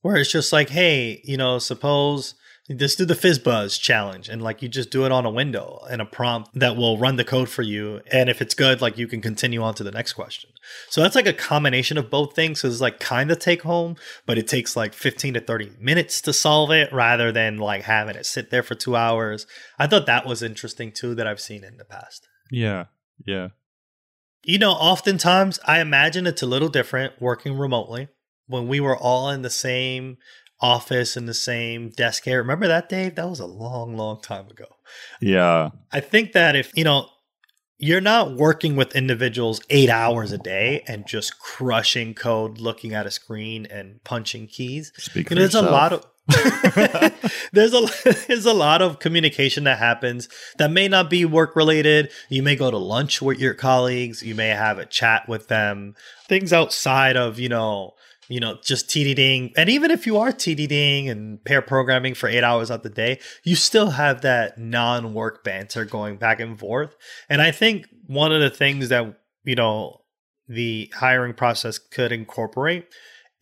where 0.00 0.16
it's 0.16 0.32
just 0.32 0.54
like, 0.54 0.70
hey, 0.70 1.20
you 1.22 1.36
know, 1.36 1.58
suppose 1.58 2.34
just 2.70 2.96
do 2.96 3.04
the 3.04 3.14
FizzBuzz 3.14 3.80
challenge 3.80 4.28
and 4.28 4.40
like 4.40 4.62
you 4.62 4.68
just 4.68 4.90
do 4.90 5.04
it 5.04 5.10
on 5.10 5.26
a 5.26 5.30
window 5.30 5.80
and 5.90 6.00
a 6.00 6.04
prompt 6.04 6.50
that 6.54 6.76
will 6.76 6.96
run 6.96 7.16
the 7.16 7.24
code 7.24 7.48
for 7.48 7.62
you. 7.62 8.00
And 8.12 8.30
if 8.30 8.40
it's 8.40 8.54
good, 8.54 8.80
like 8.80 8.96
you 8.96 9.08
can 9.08 9.20
continue 9.20 9.62
on 9.62 9.74
to 9.74 9.84
the 9.84 9.90
next 9.90 10.12
question. 10.12 10.50
So 10.88 11.02
that's 11.02 11.16
like 11.16 11.26
a 11.26 11.32
combination 11.32 11.98
of 11.98 12.08
both 12.08 12.36
things. 12.36 12.60
So 12.60 12.68
it's 12.68 12.80
like 12.80 13.00
kind 13.00 13.32
of 13.32 13.40
take 13.40 13.62
home, 13.62 13.96
but 14.26 14.38
it 14.38 14.46
takes 14.46 14.76
like 14.76 14.94
15 14.94 15.34
to 15.34 15.40
30 15.40 15.72
minutes 15.80 16.20
to 16.22 16.32
solve 16.32 16.70
it 16.70 16.92
rather 16.92 17.32
than 17.32 17.58
like 17.58 17.82
having 17.82 18.14
it 18.14 18.26
sit 18.26 18.50
there 18.50 18.62
for 18.62 18.76
two 18.76 18.94
hours. 18.94 19.44
I 19.78 19.88
thought 19.88 20.06
that 20.06 20.24
was 20.24 20.42
interesting 20.42 20.92
too 20.92 21.16
that 21.16 21.26
I've 21.26 21.40
seen 21.40 21.64
in 21.64 21.78
the 21.78 21.84
past. 21.84 22.28
Yeah. 22.50 22.86
Yeah. 23.26 23.48
You 24.44 24.58
know, 24.58 24.72
oftentimes 24.72 25.58
I 25.66 25.80
imagine 25.80 26.26
it's 26.28 26.42
a 26.42 26.46
little 26.46 26.68
different 26.68 27.20
working 27.20 27.58
remotely 27.58 28.08
when 28.46 28.68
we 28.68 28.80
were 28.80 28.96
all 28.96 29.30
in 29.30 29.42
the 29.42 29.50
same 29.50 30.18
office 30.62 31.16
in 31.16 31.26
the 31.26 31.34
same 31.34 31.90
desk 31.90 32.26
area. 32.26 32.40
Remember 32.40 32.68
that, 32.68 32.88
Dave? 32.88 33.16
That 33.16 33.28
was 33.28 33.40
a 33.40 33.46
long, 33.46 33.96
long 33.96 34.22
time 34.22 34.48
ago. 34.48 34.66
Yeah. 35.20 35.70
I 35.92 36.00
think 36.00 36.32
that 36.32 36.56
if, 36.56 36.70
you 36.74 36.84
know, 36.84 37.08
you're 37.78 38.00
not 38.00 38.36
working 38.36 38.76
with 38.76 38.94
individuals 38.94 39.60
eight 39.68 39.90
hours 39.90 40.30
a 40.30 40.38
day 40.38 40.84
and 40.86 41.04
just 41.04 41.40
crushing 41.40 42.14
code, 42.14 42.58
looking 42.58 42.94
at 42.94 43.06
a 43.06 43.10
screen 43.10 43.66
and 43.66 44.02
punching 44.04 44.46
keys. 44.46 44.92
Speak 44.96 45.28
You 45.28 45.34
know, 45.34 45.40
there's 45.40 45.56
a 45.56 45.62
lot 45.62 45.92
of 45.92 46.06
there's 47.52 47.74
a 47.74 47.88
there's 48.28 48.46
a 48.46 48.54
lot 48.54 48.80
of 48.80 49.00
communication 49.00 49.64
that 49.64 49.80
happens 49.80 50.28
that 50.58 50.70
may 50.70 50.86
not 50.86 51.10
be 51.10 51.24
work 51.24 51.56
related. 51.56 52.12
You 52.28 52.44
may 52.44 52.54
go 52.54 52.70
to 52.70 52.78
lunch 52.78 53.20
with 53.20 53.40
your 53.40 53.54
colleagues. 53.54 54.22
You 54.22 54.36
may 54.36 54.50
have 54.50 54.78
a 54.78 54.86
chat 54.86 55.28
with 55.28 55.48
them. 55.48 55.96
Things 56.28 56.52
outside 56.52 57.16
of 57.16 57.40
you 57.40 57.48
know 57.48 57.94
you 58.32 58.40
know, 58.40 58.56
just 58.62 58.88
TDDing. 58.88 59.52
And 59.56 59.68
even 59.68 59.90
if 59.90 60.06
you 60.06 60.16
are 60.16 60.32
TDDing 60.32 61.10
and 61.10 61.44
pair 61.44 61.60
programming 61.60 62.14
for 62.14 62.28
eight 62.28 62.42
hours 62.42 62.70
out 62.70 62.82
the 62.82 62.88
day, 62.88 63.20
you 63.44 63.54
still 63.56 63.90
have 63.90 64.22
that 64.22 64.56
non 64.56 65.12
work 65.12 65.44
banter 65.44 65.84
going 65.84 66.16
back 66.16 66.40
and 66.40 66.58
forth. 66.58 66.96
And 67.28 67.42
I 67.42 67.50
think 67.50 67.88
one 68.06 68.32
of 68.32 68.40
the 68.40 68.48
things 68.48 68.88
that, 68.88 69.20
you 69.44 69.54
know, 69.54 70.00
the 70.48 70.90
hiring 70.94 71.34
process 71.34 71.78
could 71.78 72.10
incorporate 72.10 72.86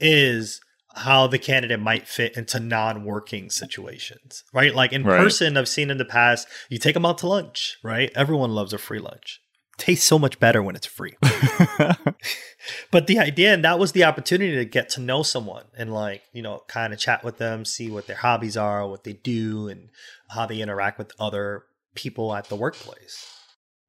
is 0.01 0.61
how 0.97 1.29
the 1.29 1.39
candidate 1.39 1.79
might 1.79 2.09
fit 2.09 2.37
into 2.37 2.59
non-working 2.59 3.49
situations 3.49 4.43
right 4.53 4.75
like 4.75 4.93
in 4.93 5.05
Right. 5.05 5.21
person 5.21 5.57
i've 5.57 5.69
seen 5.69 5.89
in 5.89 5.99
the 5.99 6.05
past 6.05 6.49
you 6.69 6.79
take 6.79 6.95
them 6.95 7.07
out 7.07 7.19
to 7.19 7.29
lunch 7.29 7.79
right 7.85 8.11
everyone 8.17 8.51
loves 8.57 8.73
a 8.73 8.79
free 8.79 8.99
lunch 8.99 9.41
tastes 9.81 10.07
so 10.07 10.19
much 10.19 10.39
better 10.39 10.63
when 10.63 10.77
it's 10.77 10.87
free 10.87 11.17
but 12.91 13.07
the 13.07 13.19
idea 13.19 13.53
and 13.53 13.65
that 13.65 13.79
was 13.79 13.93
the 13.93 14.05
opportunity 14.05 14.55
to 14.55 14.65
get 14.65 14.89
to 14.89 15.01
know 15.01 15.23
someone 15.23 15.65
and 15.77 15.93
like 15.93 16.23
you 16.33 16.43
know 16.43 16.63
kind 16.69 16.93
of 16.93 16.99
chat 16.99 17.25
with 17.25 17.39
them 17.39 17.65
see 17.65 17.91
what 17.91 18.07
their 18.07 18.17
hobbies 18.17 18.57
are 18.57 18.87
what 18.87 19.05
they 19.05 19.15
do 19.15 19.69
and 19.69 19.89
how 20.29 20.47
they 20.47 20.61
interact 20.61 20.99
with 20.99 21.13
other 21.19 21.65
people 21.95 22.35
at 22.35 22.49
the 22.49 22.57
workplace 22.57 23.41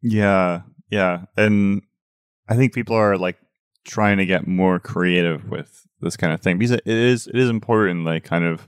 yeah. 0.01 0.61
Yeah. 0.89 1.25
And 1.37 1.83
I 2.49 2.55
think 2.55 2.73
people 2.73 2.95
are 2.95 3.17
like 3.17 3.37
trying 3.85 4.17
to 4.17 4.25
get 4.25 4.47
more 4.47 4.79
creative 4.79 5.49
with 5.49 5.85
this 6.01 6.17
kind 6.17 6.33
of 6.33 6.41
thing 6.41 6.57
because 6.57 6.71
it 6.71 6.83
is 6.85 7.27
it 7.27 7.35
is 7.35 7.49
important 7.49 8.05
like 8.05 8.23
kind 8.23 8.43
of 8.43 8.67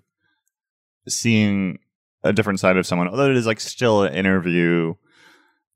seeing 1.08 1.80
a 2.24 2.32
different 2.32 2.60
side 2.60 2.78
of 2.78 2.86
someone 2.86 3.08
although 3.08 3.30
it 3.30 3.36
is 3.36 3.48
like 3.48 3.60
still 3.60 4.04
an 4.04 4.14
interview 4.14 4.94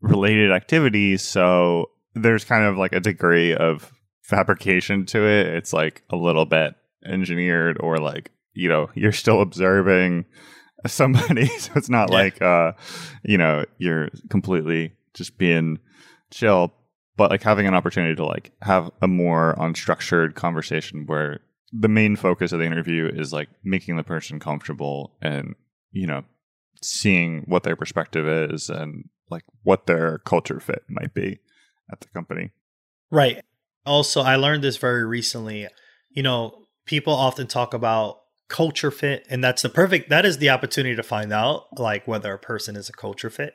related 0.02 0.52
activities. 0.52 1.22
so 1.24 1.90
there's 2.14 2.44
kind 2.46 2.64
of 2.64 2.78
like 2.78 2.94
a 2.94 3.00
degree 3.00 3.54
of 3.54 3.92
fabrication 4.24 5.06
to 5.06 5.26
it 5.26 5.48
it's 5.48 5.72
like 5.72 6.04
a 6.10 6.16
little 6.16 6.46
bit 6.46 6.74
engineered 7.06 7.78
or 7.80 7.98
like 7.98 8.32
you 8.54 8.68
know 8.68 8.90
you're 8.96 9.12
still 9.14 9.40
observing 9.42 10.26
somebody 10.86 11.46
so 11.60 11.72
it's 11.76 11.90
not 11.90 12.10
Yeah. 12.12 12.18
like 12.18 12.42
uh 12.42 12.72
you 13.24 13.38
know 13.38 13.64
you're 13.78 14.10
completely 14.30 14.94
just 15.14 15.38
being 15.38 15.80
chill 16.32 16.74
but 17.16 17.32
like 17.32 17.44
having 17.44 17.68
an 17.68 17.74
opportunity 17.76 18.16
to 18.16 18.26
like 18.26 18.52
have 18.64 18.92
a 19.02 19.08
more 19.08 19.56
unstructured 19.60 20.36
conversation 20.36 21.06
where 21.06 21.40
the 21.72 21.88
main 21.88 22.16
focus 22.16 22.52
of 22.52 22.60
the 22.60 22.66
interview 22.66 23.08
is 23.14 23.32
like 23.32 23.50
making 23.64 23.96
the 23.96 24.04
person 24.04 24.40
comfortable 24.40 25.16
and 25.22 25.56
you 25.92 26.06
know 26.08 26.24
seeing 26.84 27.44
what 27.48 27.64
their 27.64 27.76
perspective 27.76 28.28
is 28.28 28.70
and 28.70 29.08
like 29.30 29.44
what 29.64 29.86
their 29.86 30.20
culture 30.20 30.60
fit 30.60 30.84
might 30.90 31.14
be 31.14 31.40
at 31.92 32.02
the 32.02 32.08
company 32.08 32.52
Right. 33.12 33.42
Also, 33.86 34.22
I 34.22 34.36
learned 34.36 34.64
this 34.64 34.78
very 34.78 35.06
recently. 35.06 35.68
You 36.10 36.24
know, 36.24 36.66
people 36.86 37.14
often 37.14 37.48
talk 37.48 37.74
about 37.74 38.18
culture 38.50 38.92
fit, 38.92 39.26
and 39.30 39.44
that's 39.44 39.62
the 39.62 39.70
perfect, 39.70 40.10
that 40.10 40.26
is 40.26 40.38
the 40.38 40.50
opportunity 40.50 40.96
to 40.96 41.04
find 41.04 41.34
out, 41.34 41.66
like, 41.78 42.08
whether 42.08 42.34
a 42.34 42.40
person 42.40 42.76
is 42.76 42.90
a 42.90 42.94
culture 42.94 43.30
fit. 43.30 43.54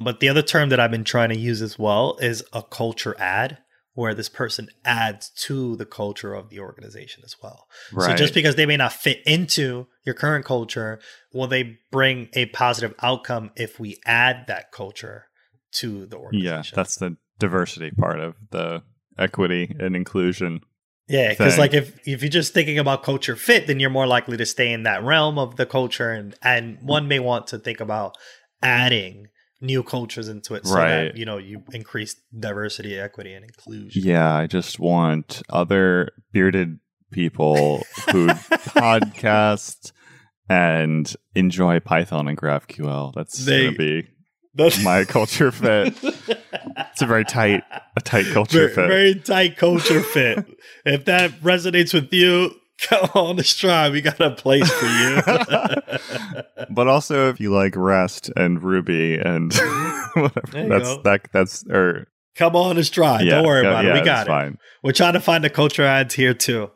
But 0.00 0.20
the 0.20 0.28
other 0.28 0.42
term 0.42 0.68
that 0.68 0.80
I've 0.80 0.90
been 0.90 1.04
trying 1.04 1.30
to 1.30 1.38
use 1.38 1.62
as 1.62 1.78
well 1.78 2.16
is 2.20 2.42
a 2.52 2.62
culture 2.62 3.16
add, 3.18 3.58
where 3.96 4.14
this 4.14 4.28
person 4.28 4.68
adds 4.84 5.30
to 5.30 5.74
the 5.76 5.86
culture 5.86 6.34
of 6.34 6.50
the 6.50 6.60
organization 6.60 7.22
as 7.24 7.34
well. 7.42 7.66
So 7.98 8.14
just 8.14 8.34
because 8.34 8.54
they 8.54 8.66
may 8.66 8.76
not 8.76 8.92
fit 8.92 9.22
into 9.26 9.86
your 10.04 10.14
current 10.14 10.44
culture, 10.44 11.00
will 11.32 11.48
they 11.48 11.78
bring 11.90 12.28
a 12.34 12.46
positive 12.46 12.94
outcome 13.02 13.50
if 13.56 13.80
we 13.80 13.98
add 14.04 14.44
that 14.46 14.70
culture 14.70 15.26
to 15.72 16.06
the 16.06 16.16
organization? 16.16 16.54
yeah 16.54 16.62
that's 16.74 16.96
the 16.96 17.16
diversity 17.38 17.90
part 17.90 18.20
of 18.20 18.34
the 18.50 18.82
equity 19.18 19.74
and 19.78 19.96
inclusion 19.96 20.60
Yeah, 21.08 21.30
because 21.30 21.58
like 21.58 21.72
if 21.74 21.98
if 22.06 22.22
you're 22.22 22.28
just 22.28 22.52
thinking 22.52 22.78
about 22.78 23.02
culture 23.02 23.36
fit, 23.36 23.66
then 23.66 23.78
you're 23.78 23.90
more 23.90 24.06
likely 24.06 24.36
to 24.36 24.46
stay 24.46 24.72
in 24.72 24.82
that 24.82 25.04
realm 25.04 25.38
of 25.38 25.56
the 25.56 25.66
culture, 25.66 26.10
and 26.10 26.34
and 26.42 26.78
mm. 26.78 26.82
one 26.82 27.06
may 27.06 27.20
want 27.20 27.46
to 27.48 27.58
think 27.58 27.80
about 27.80 28.16
adding 28.60 29.28
new 29.60 29.82
cultures 29.82 30.28
into 30.28 30.54
it, 30.54 30.66
so 30.66 30.74
Right. 30.74 30.88
that 31.12 31.16
you 31.16 31.24
know 31.24 31.38
you 31.38 31.62
increase 31.72 32.14
diversity, 32.38 32.98
equity, 32.98 33.32
and 33.32 33.44
inclusion. 33.44 34.02
Yeah, 34.04 34.34
I 34.34 34.46
just 34.46 34.78
want 34.78 35.42
other 35.48 36.10
bearded 36.32 36.78
people 37.10 37.82
who 38.12 38.26
podcast 38.76 39.92
and 40.48 41.12
enjoy 41.34 41.80
Python 41.80 42.28
and 42.28 42.38
GraphQL. 42.38 43.12
That's 43.14 43.44
They- 43.44 43.64
gonna 43.66 43.76
be 43.76 44.06
That's 44.54 44.82
my 44.82 45.04
culture 45.04 45.50
fit. 45.52 45.94
It's 46.92 47.02
a 47.02 47.06
very 47.06 47.24
tight, 47.26 47.62
a 47.96 48.00
tight 48.00 48.24
culture 48.32 48.68
very, 48.68 48.74
fit. 48.74 48.88
very 48.88 49.14
tight 49.16 49.56
culture 49.58 50.00
fit. 50.00 50.46
if 50.86 51.04
that 51.04 51.30
resonates 51.42 51.92
with 51.94 52.10
you, 52.12 52.50
come 52.88 53.08
on 53.14 53.36
the 53.36 53.44
stride. 53.44 53.92
We 53.92 54.00
got 54.00 54.20
a 54.20 54.30
place 54.30 54.70
for 54.70 54.86
you. 54.86 55.20
but 56.70 56.88
also, 56.88 57.28
if 57.30 57.40
you 57.40 57.50
like 57.52 57.74
REST 57.76 58.30
and 58.36 58.62
Ruby 58.62 59.18
and 59.18 59.52
whatever, 60.14 60.68
that's 60.68 60.96
go. 60.96 61.02
that. 61.02 61.28
That's 61.32 61.64
or 61.68 62.08
come 62.34 62.54
on 62.56 62.76
the 62.76 62.84
stride. 62.84 63.24
yeah, 63.24 63.36
Don't 63.36 63.46
worry 63.46 63.62
yeah, 63.62 63.70
about 63.70 63.84
it. 63.84 63.88
yeah, 63.88 63.92
We 63.94 63.98
it's 64.00 64.06
got 64.06 64.26
it. 64.26 64.30
Fine. 64.30 64.58
We're 64.82 64.92
trying 64.92 65.14
to 65.14 65.20
find 65.20 65.42
the 65.42 65.50
culture 65.50 65.84
adds 65.84 66.14
here 66.14 66.34
too. 66.34 66.70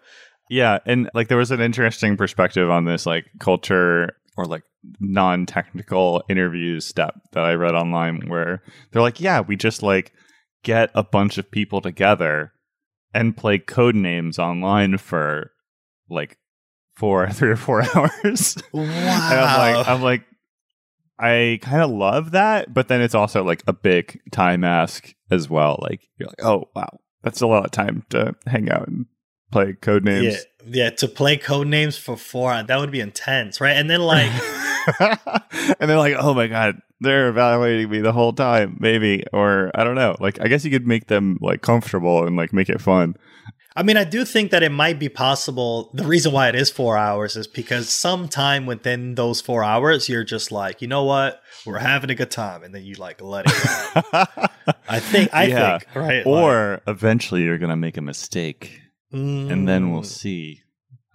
Yeah, 0.49 0.79
and 0.87 1.09
like 1.15 1.29
there 1.29 1.39
was 1.39 1.51
an 1.51 1.61
interesting 1.61 2.17
perspective 2.17 2.71
on 2.71 2.85
this 2.85 3.07
like 3.07 3.27
culture 3.39 4.17
or 4.37 4.47
like 4.47 4.63
non-technical 4.99 6.25
interviews 6.29 6.87
step 6.87 7.15
that 7.33 7.45
I 7.45 7.53
read 7.55 7.75
online 7.75 8.29
where 8.29 8.63
they're 8.91 9.03
like, 9.03 9.21
yeah, 9.21 9.41
we 9.41 9.55
just 9.57 9.83
like 9.83 10.13
get 10.65 10.91
a 10.95 11.03
bunch 11.05 11.39
of 11.39 11.51
people 11.51 11.81
together 11.81 12.53
and 13.15 13.37
play 13.37 13.59
Codenames 13.59 14.39
online 14.39 14.97
for 14.99 15.53
like 16.11 16.39
four, 16.97 17.29
three 17.31 17.51
or 17.51 17.57
four 17.57 17.83
hours. 17.95 18.57
Wow. 18.73 18.83
And 18.83 19.41
I'm 19.41 19.75
like, 19.75 19.89
I'm 19.89 20.03
like, 20.03 20.25
I 21.19 21.59
kind 21.63 21.83
of 21.83 21.91
love 21.91 22.31
that, 22.31 22.73
but 22.73 22.89
then 22.89 23.03
it's 23.03 23.15
also 23.15 23.45
like 23.45 23.63
a 23.67 23.73
big 23.73 24.21
time 24.33 24.65
ask 24.65 25.15
as 25.31 25.51
well. 25.51 25.79
Like 25.83 26.09
you're 26.19 26.29
like, 26.29 26.45
oh 26.45 26.71
wow, 26.75 26.99
that's 27.23 27.43
a 27.43 27.47
lot 27.47 27.65
of 27.65 27.71
time 27.71 28.05
to 28.11 28.35
hang 28.47 28.71
out 28.71 28.89
and 28.89 29.07
play 29.53 29.75
Codenames. 29.75 30.33
Yeah, 30.65 30.85
yeah. 30.85 30.91
To 30.91 31.09
play 31.09 31.37
Codenames 31.37 31.99
for 31.99 32.17
four, 32.17 32.63
that 32.63 32.79
would 32.79 32.91
be 32.91 33.01
intense, 33.01 33.61
right? 33.61 33.77
And 33.77 33.91
then 33.91 34.01
like, 34.01 34.31
and 35.01 35.91
they're 35.91 35.99
like, 35.99 36.17
oh 36.19 36.33
my 36.33 36.47
god, 36.47 36.81
they're 37.01 37.29
evaluating 37.29 37.91
me 37.91 38.01
the 38.01 38.13
whole 38.13 38.33
time, 38.33 38.77
maybe, 38.81 39.25
or 39.33 39.71
I 39.75 39.85
don't 39.85 39.95
know. 39.95 40.17
Like, 40.21 40.41
I 40.41 40.49
guess 40.49 40.65
you 40.65 40.71
could 40.71 40.87
make 40.87 41.09
them 41.09 41.39
like 41.41 41.63
comfortable 41.63 42.27
and 42.27 42.37
like 42.37 42.53
make 42.53 42.69
it 42.69 42.81
fun. 42.81 43.17
I 43.77 43.83
mean, 43.85 43.97
I 43.97 44.05
do 44.05 44.25
think 44.25 44.51
that 44.51 44.63
it 44.63 44.73
might 44.73 44.99
be 44.99 45.09
possible. 45.09 45.91
The 45.95 46.05
reason 46.05 46.33
why 46.33 46.49
it 46.49 46.57
is 46.57 46.71
four 46.71 46.97
hours 46.97 47.37
is 47.37 47.47
because 47.47 47.89
sometime 47.89 48.67
within 48.67 49.15
those 49.15 49.41
four 49.41 49.63
hours, 49.63 50.09
you're 50.09 50.25
just 50.25 50.51
like, 50.51 50.83
you 50.83 50.89
know 50.89 51.05
what, 51.05 51.41
we're 51.65 51.79
having 51.79 52.11
a 52.11 52.15
good 52.17 52.31
time, 52.33 52.65
and 52.65 52.75
then 52.75 52.83
you 52.85 52.95
like 52.95 53.21
let 53.23 53.47
it 53.47 53.53
go. 54.13 54.25
I 54.89 54.99
think, 54.99 55.33
I 55.33 55.45
Yeah. 55.45 55.79
think, 55.79 55.95
right? 55.95 56.27
or 56.27 56.81
eventually 56.87 57.43
you're 57.43 57.59
going 57.59 57.71
to 57.71 57.77
make 57.77 57.97
a 57.97 58.03
mistake 58.03 58.81
Like, 59.13 59.23
and 59.23 59.69
then 59.69 59.93
we'll 59.93 60.03
mm. 60.03 60.07
see 60.07 60.63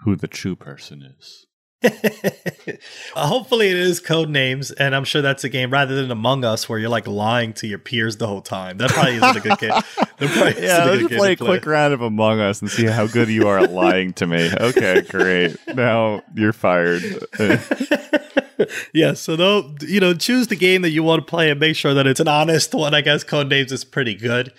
who 0.04 0.16
the 0.16 0.28
true 0.28 0.56
person 0.56 1.02
is. 1.02 1.46
Uh, 3.16 3.28
hopefully, 3.28 3.70
it 3.70 3.78
is 3.78 4.02
Codenames, 4.02 4.74
and 4.78 4.94
I'm 4.94 5.06
sure 5.06 5.22
that's 5.22 5.46
a 5.46 5.50
game 5.50 5.72
rather 5.72 5.96
than 5.96 6.12
Among 6.12 6.44
Us, 6.44 6.68
where 6.68 6.78
you're 6.78 6.90
like 6.90 7.08
lying 7.08 7.54
to 7.54 7.68
your 7.68 7.78
peers 7.80 8.18
the 8.18 8.28
whole 8.28 8.42
time. 8.42 8.78
That 8.78 8.90
probably 8.90 9.16
isn't 9.16 9.38
a 9.38 9.40
good 9.40 9.58
game. 9.60 9.72
That 10.18 10.30
probably 10.30 10.52
isn't 10.52 10.64
yeah, 10.64 10.86
let's 10.86 11.16
play 11.16 11.34
a 11.34 11.36
quick 11.36 11.66
round 11.66 11.94
of 11.94 12.02
Among 12.02 12.40
Us 12.42 12.62
and 12.62 12.70
see 12.70 12.86
how 12.86 13.08
good 13.08 13.30
you 13.30 13.48
are 13.48 13.60
at 13.60 13.72
lying 13.72 14.14
to 14.14 14.28
me. 14.28 14.50
Okay, 14.54 15.02
great. 15.02 15.58
Now 15.74 16.24
you're 16.34 16.54
fired. 16.54 17.04
yeah, 18.94 19.14
so 19.14 19.36
though 19.36 19.76
you 19.82 20.00
know, 20.00 20.14
choose 20.14 20.48
the 20.48 20.56
game 20.56 20.82
that 20.82 20.92
you 20.92 21.04
want 21.04 21.26
to 21.26 21.30
play 21.30 21.50
and 21.50 21.60
make 21.60 21.76
sure 21.76 21.94
that 21.94 22.08
it's 22.08 22.20
an 22.20 22.28
honest 22.28 22.74
one. 22.74 22.94
I 22.94 23.02
guess 23.02 23.24
Codenames 23.24 23.72
is 23.72 23.84
pretty 23.84 24.16
good. 24.16 24.54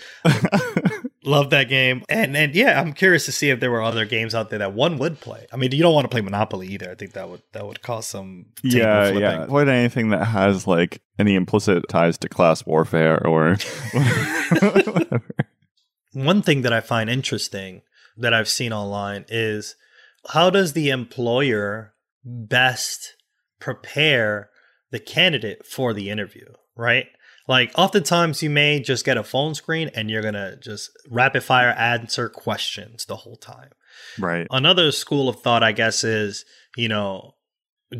Love 1.27 1.51
that 1.51 1.69
game, 1.69 2.05
and 2.09 2.37
and 2.37 2.55
yeah, 2.55 2.81
I'm 2.81 2.93
curious 2.93 3.25
to 3.25 3.33
see 3.33 3.51
if 3.51 3.59
there 3.59 3.73
were 3.73 3.83
other 3.83 4.05
games 4.05 4.33
out 4.33 4.49
there 4.49 4.61
that 4.61 4.75
one 4.75 4.97
would 4.99 5.21
play. 5.21 5.49
I 5.53 5.57
mean, 5.57 5.73
you 5.73 5.83
don't 5.83 5.93
want 5.93 6.05
to 6.05 6.09
play 6.09 6.21
Monopoly 6.21 6.69
either. 6.69 6.89
I 6.89 6.95
think 6.95 7.15
that 7.15 7.29
would 7.29 7.43
that 7.53 7.67
would 7.67 7.83
cause 7.83 8.07
some 8.07 8.47
table 8.63 8.79
yeah, 8.79 9.03
flipping. 9.03 9.23
yeah. 9.23 9.43
Avoid 9.43 9.69
anything 9.69 10.11
that 10.11 10.25
has 10.25 10.69
like 10.69 11.03
any 11.19 11.35
implicit 11.35 11.89
ties 11.89 12.17
to 12.19 12.29
class 12.29 12.65
warfare 12.65 13.27
or. 13.27 13.57
One 16.13 16.43
thing 16.43 16.63
that 16.63 16.73
I 16.73 16.81
find 16.81 17.11
interesting 17.11 17.83
that 18.17 18.33
I've 18.33 18.49
seen 18.49 18.73
online 18.73 19.25
is 19.29 19.75
how 20.31 20.49
does 20.49 20.73
the 20.75 20.91
employer 20.91 21.93
best 22.25 23.17
prepare 23.59 24.51
the 24.91 25.01
candidate 25.01 25.67
for 25.67 25.93
the 25.93 26.09
interview, 26.09 26.47
right? 26.77 27.09
Like 27.49 27.73
oftentimes 27.77 28.43
you 28.43 28.51
may 28.51 28.81
just 28.81 29.05
get 29.05 29.17
a 29.17 29.23
phone 29.23 29.55
screen 29.55 29.91
and 29.95 30.11
you're 30.11 30.23
going 30.23 30.35
to 30.35 30.57
just 30.61 30.91
rapid 31.11 31.43
fire 31.43 31.71
answer 31.71 32.29
questions 32.29 33.05
the 33.05 33.17
whole 33.17 33.37
time. 33.37 33.71
right. 34.19 34.47
Another 34.51 34.91
school 34.91 35.29
of 35.29 35.41
thought 35.41 35.63
I 35.63 35.73
guess 35.73 36.03
is, 36.03 36.45
you 36.77 36.89
know, 36.89 37.35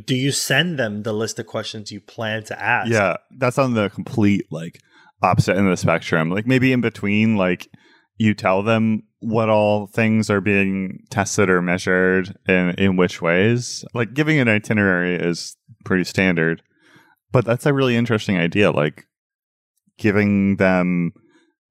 do 0.05 0.17
you 0.17 0.33
send 0.33 0.79
them 0.79 1.05
the 1.05 1.13
list 1.13 1.39
of 1.39 1.47
questions 1.47 1.93
you 1.93 2.01
plan 2.01 2.43
to 2.45 2.61
ask? 2.61 2.91
Yeah, 2.91 3.17
that's 3.39 3.59
on 3.59 3.75
the 3.75 3.89
complete 3.89 4.47
like 4.51 4.81
opposite 5.23 5.57
end 5.57 5.67
of 5.67 5.71
the 5.71 5.77
spectrum. 5.77 6.31
Like 6.31 6.47
maybe 6.47 6.73
in 6.73 6.81
between, 6.81 7.37
like 7.37 7.69
you 8.17 8.35
tell 8.35 8.63
them 8.63 9.03
what 9.21 9.49
all 9.49 9.87
things 9.87 10.31
are 10.31 10.41
being 10.41 11.05
tested 11.11 11.49
or 11.49 11.63
measured 11.63 12.37
and 12.47 12.79
in 12.79 12.97
which 12.97 13.23
ways. 13.23 13.85
Like 13.95 14.15
giving 14.15 14.39
an 14.39 14.49
itinerary 14.49 15.15
is 15.17 15.57
pretty 15.85 16.05
standard, 16.05 16.63
but 17.33 17.45
that's 17.45 17.67
a 17.67 17.75
really 17.75 17.97
interesting 17.97 18.39
idea. 18.39 18.71
Like 18.71 19.07
giving 19.99 20.57
them 20.57 21.13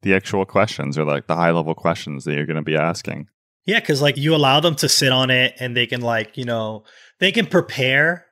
the 0.01 0.13
actual 0.13 0.45
questions 0.45 0.97
or 0.97 1.03
like 1.03 1.27
the 1.27 1.35
high 1.35 1.51
level 1.51 1.73
questions 1.73 2.25
that 2.25 2.33
you're 2.33 2.45
going 2.45 2.55
to 2.55 2.61
be 2.61 2.75
asking. 2.75 3.27
Yeah, 3.65 3.79
because 3.79 4.01
like 4.01 4.17
you 4.17 4.35
allow 4.35 4.59
them 4.59 4.75
to 4.75 4.89
sit 4.89 5.11
on 5.11 5.31
it 5.31 5.55
and 5.59 5.75
they 5.75 5.87
can 5.87 6.01
like, 6.01 6.37
you 6.37 6.45
know, 6.45 6.83
they 7.19 7.31
can 7.31 7.47
prepare 7.47 8.25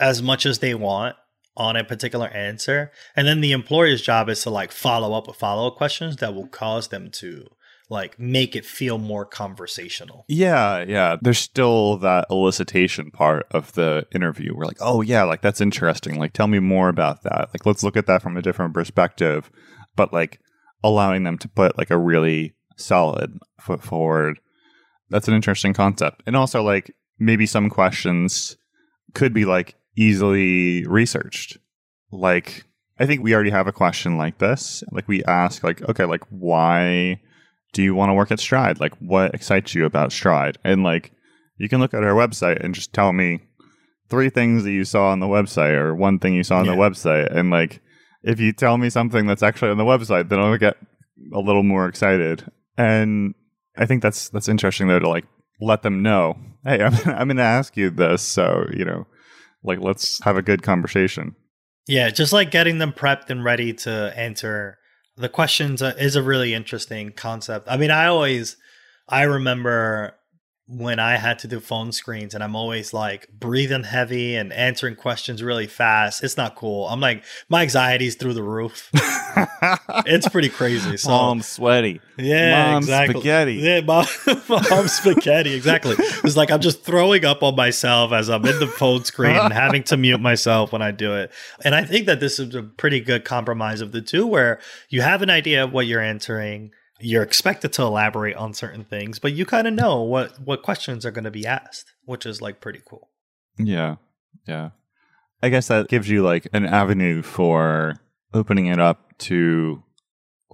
as 0.00 0.22
much 0.22 0.46
as 0.46 0.60
they 0.60 0.74
want 0.74 1.16
on 1.56 1.76
a 1.76 1.84
particular 1.84 2.28
answer. 2.28 2.90
And 3.14 3.26
then 3.26 3.42
the 3.42 3.52
employer's 3.52 4.00
job 4.00 4.28
is 4.30 4.42
to 4.42 4.50
like 4.50 4.72
follow 4.72 5.12
up 5.12 5.26
with 5.26 5.36
follow 5.36 5.68
up 5.68 5.76
questions 5.76 6.16
that 6.16 6.34
will 6.34 6.48
cause 6.48 6.88
them 6.88 7.10
to 7.12 7.46
like 7.92 8.18
make 8.18 8.56
it 8.56 8.64
feel 8.64 8.96
more 8.96 9.26
conversational. 9.26 10.24
Yeah, 10.26 10.82
yeah. 10.88 11.16
There's 11.20 11.38
still 11.38 11.98
that 11.98 12.26
elicitation 12.30 13.12
part 13.12 13.46
of 13.50 13.72
the 13.74 14.06
interview. 14.14 14.56
We're 14.56 14.64
like, 14.64 14.78
oh 14.80 15.02
yeah, 15.02 15.24
like 15.24 15.42
that's 15.42 15.60
interesting. 15.60 16.18
Like 16.18 16.32
tell 16.32 16.46
me 16.46 16.58
more 16.58 16.88
about 16.88 17.22
that. 17.22 17.50
Like 17.52 17.66
let's 17.66 17.84
look 17.84 17.96
at 17.96 18.06
that 18.06 18.22
from 18.22 18.36
a 18.36 18.42
different 18.42 18.72
perspective. 18.72 19.50
But 19.94 20.10
like 20.10 20.40
allowing 20.82 21.24
them 21.24 21.36
to 21.38 21.48
put 21.48 21.76
like 21.76 21.90
a 21.90 21.98
really 21.98 22.54
solid 22.76 23.38
foot 23.60 23.82
forward. 23.82 24.40
That's 25.10 25.28
an 25.28 25.34
interesting 25.34 25.74
concept. 25.74 26.22
And 26.26 26.34
also 26.34 26.62
like 26.62 26.96
maybe 27.18 27.44
some 27.44 27.68
questions 27.68 28.56
could 29.12 29.34
be 29.34 29.44
like 29.44 29.74
easily 29.96 30.86
researched. 30.86 31.58
Like 32.10 32.64
I 32.98 33.04
think 33.04 33.22
we 33.22 33.34
already 33.34 33.50
have 33.50 33.66
a 33.66 33.72
question 33.72 34.16
like 34.16 34.38
this. 34.38 34.82
Like 34.90 35.06
we 35.08 35.22
ask 35.24 35.62
like, 35.62 35.86
okay, 35.90 36.06
like 36.06 36.22
why 36.30 37.20
do 37.72 37.82
you 37.82 37.94
want 37.94 38.10
to 38.10 38.14
work 38.14 38.30
at 38.30 38.40
Stride? 38.40 38.80
Like, 38.80 38.94
what 38.98 39.34
excites 39.34 39.74
you 39.74 39.84
about 39.84 40.12
Stride? 40.12 40.58
And 40.64 40.82
like, 40.82 41.12
you 41.58 41.68
can 41.68 41.80
look 41.80 41.94
at 41.94 42.02
our 42.04 42.14
website 42.14 42.62
and 42.62 42.74
just 42.74 42.92
tell 42.92 43.12
me 43.12 43.40
three 44.08 44.28
things 44.30 44.64
that 44.64 44.72
you 44.72 44.84
saw 44.84 45.08
on 45.08 45.20
the 45.20 45.26
website 45.26 45.72
or 45.74 45.94
one 45.94 46.18
thing 46.18 46.34
you 46.34 46.42
saw 46.42 46.58
on 46.58 46.64
Yeah. 46.66 46.72
the 46.72 46.76
website. 46.78 47.34
And 47.34 47.50
like, 47.50 47.80
if 48.22 48.38
you 48.40 48.52
tell 48.52 48.78
me 48.78 48.90
something 48.90 49.26
that's 49.26 49.42
actually 49.42 49.70
on 49.70 49.78
the 49.78 49.84
website, 49.84 50.28
then 50.28 50.38
I'll 50.38 50.56
get 50.58 50.76
a 51.32 51.38
little 51.40 51.62
more 51.62 51.86
excited. 51.86 52.44
And 52.76 53.34
I 53.76 53.86
think 53.86 54.02
that's 54.02 54.28
that's 54.28 54.48
interesting 54.48 54.88
though 54.88 54.98
to 54.98 55.08
like 55.08 55.24
let 55.60 55.82
them 55.82 56.02
know, 56.02 56.36
hey, 56.64 56.82
I'm 56.82 56.94
I'm 57.06 57.28
going 57.28 57.36
to 57.38 57.42
ask 57.42 57.76
you 57.76 57.90
this, 57.90 58.22
so 58.22 58.66
you 58.72 58.84
know, 58.84 59.06
like 59.64 59.80
let's 59.80 60.22
have 60.24 60.36
a 60.36 60.42
good 60.42 60.62
conversation. 60.62 61.34
Yeah, 61.88 62.10
just 62.10 62.32
like 62.32 62.50
getting 62.50 62.78
them 62.78 62.92
prepped 62.92 63.30
and 63.30 63.42
ready 63.44 63.72
to 63.72 64.12
answer 64.16 64.78
the 65.16 65.28
questions 65.28 65.82
is 65.82 66.16
a 66.16 66.22
really 66.22 66.54
interesting 66.54 67.12
concept. 67.12 67.66
I 67.68 67.76
mean, 67.76 67.90
I 67.90 68.06
always 68.06 68.56
I 69.08 69.22
remember 69.22 70.16
when 70.68 70.98
I 70.98 71.16
had 71.16 71.38
to 71.40 71.48
do 71.48 71.60
phone 71.60 71.92
screens 71.92 72.34
and 72.34 72.42
I'm 72.42 72.54
always 72.56 72.94
like 72.94 73.28
breathing 73.28 73.82
heavy 73.82 74.36
and 74.36 74.52
answering 74.52 74.94
questions 74.94 75.42
really 75.42 75.66
fast. 75.66 76.22
It's 76.22 76.36
not 76.36 76.54
cool. 76.54 76.86
I'm 76.88 77.00
like 77.00 77.24
my 77.48 77.62
anxiety's 77.62 78.14
through 78.14 78.34
the 78.34 78.42
roof. 78.44 78.88
it's 80.06 80.28
pretty 80.28 80.48
crazy. 80.48 80.96
So 81.02 81.10
Mom 81.10 81.42
sweaty. 81.42 82.00
yeah, 82.16 82.72
Mom's 82.72 82.86
exactly. 82.86 83.14
spaghetti. 83.20 83.54
Yeah, 83.54 83.80
mom, 83.80 84.06
mom 84.48 84.88
spaghetti. 84.88 85.54
Exactly. 85.54 85.96
It's 85.98 86.36
like 86.36 86.50
I'm 86.50 86.60
just 86.60 86.84
throwing 86.84 87.24
up 87.24 87.42
on 87.42 87.56
myself 87.56 88.12
as 88.12 88.28
I'm 88.30 88.44
in 88.46 88.58
the 88.60 88.66
phone 88.66 89.04
screen 89.04 89.36
and 89.36 89.52
having 89.52 89.82
to 89.84 89.96
mute 89.96 90.20
myself 90.20 90.72
when 90.72 90.80
I 90.82 90.90
do 90.92 91.14
it. 91.16 91.32
And 91.64 91.74
I 91.74 91.84
think 91.84 92.06
that 92.06 92.20
this 92.20 92.38
is 92.38 92.54
a 92.54 92.62
pretty 92.62 93.00
good 93.00 93.24
compromise 93.24 93.80
of 93.80 93.92
the 93.92 94.00
two, 94.02 94.26
where 94.26 94.60
you 94.90 95.02
have 95.02 95.22
an 95.22 95.30
idea 95.30 95.64
of 95.64 95.72
what 95.72 95.86
you're 95.86 96.00
answering. 96.00 96.72
You're 97.02 97.22
expected 97.22 97.72
to 97.74 97.82
elaborate 97.82 98.36
on 98.36 98.54
certain 98.54 98.84
things, 98.84 99.18
but 99.18 99.32
you 99.32 99.44
kind 99.44 99.66
of 99.66 99.74
know 99.74 100.02
what 100.02 100.40
what 100.40 100.62
questions 100.62 101.04
are 101.04 101.10
going 101.10 101.24
to 101.24 101.30
be 101.30 101.46
asked, 101.46 101.92
which 102.04 102.26
is 102.26 102.40
like 102.40 102.60
pretty 102.60 102.80
cool. 102.84 103.08
Yeah. 103.58 103.96
Yeah. 104.46 104.70
I 105.42 105.48
guess 105.48 105.68
that 105.68 105.88
gives 105.88 106.08
you 106.08 106.22
like 106.22 106.48
an 106.52 106.64
avenue 106.64 107.22
for 107.22 107.96
opening 108.32 108.66
it 108.66 108.78
up 108.78 109.18
to 109.18 109.82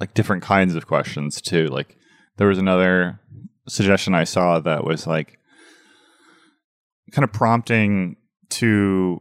like 0.00 0.14
different 0.14 0.42
kinds 0.42 0.74
of 0.74 0.86
questions 0.86 1.40
too. 1.40 1.66
Like 1.66 1.96
there 2.36 2.48
was 2.48 2.58
another 2.58 3.20
suggestion 3.68 4.14
I 4.14 4.24
saw 4.24 4.60
that 4.60 4.84
was 4.84 5.06
like 5.06 5.38
kind 7.12 7.24
of 7.24 7.32
prompting 7.32 8.16
to 8.50 9.20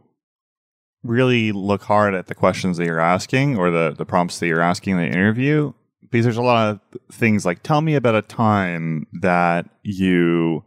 really 1.02 1.52
look 1.52 1.82
hard 1.82 2.14
at 2.14 2.26
the 2.26 2.34
questions 2.34 2.76
that 2.76 2.86
you're 2.86 3.00
asking 3.00 3.56
or 3.56 3.70
the, 3.70 3.94
the 3.96 4.06
prompts 4.06 4.38
that 4.38 4.46
you're 4.46 4.60
asking 4.60 4.94
in 4.94 4.98
the 4.98 5.06
interview 5.06 5.72
because 6.10 6.24
there's 6.24 6.36
a 6.36 6.42
lot 6.42 6.68
of 6.68 6.80
things 7.12 7.44
like 7.44 7.62
tell 7.62 7.80
me 7.80 7.94
about 7.94 8.14
a 8.14 8.22
time 8.22 9.06
that 9.20 9.68
you 9.82 10.64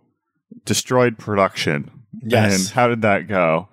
destroyed 0.65 1.17
production 1.17 1.89
and 2.31 2.67
how 2.69 2.87
did 2.87 3.01
that 3.01 3.27
go? 3.27 3.69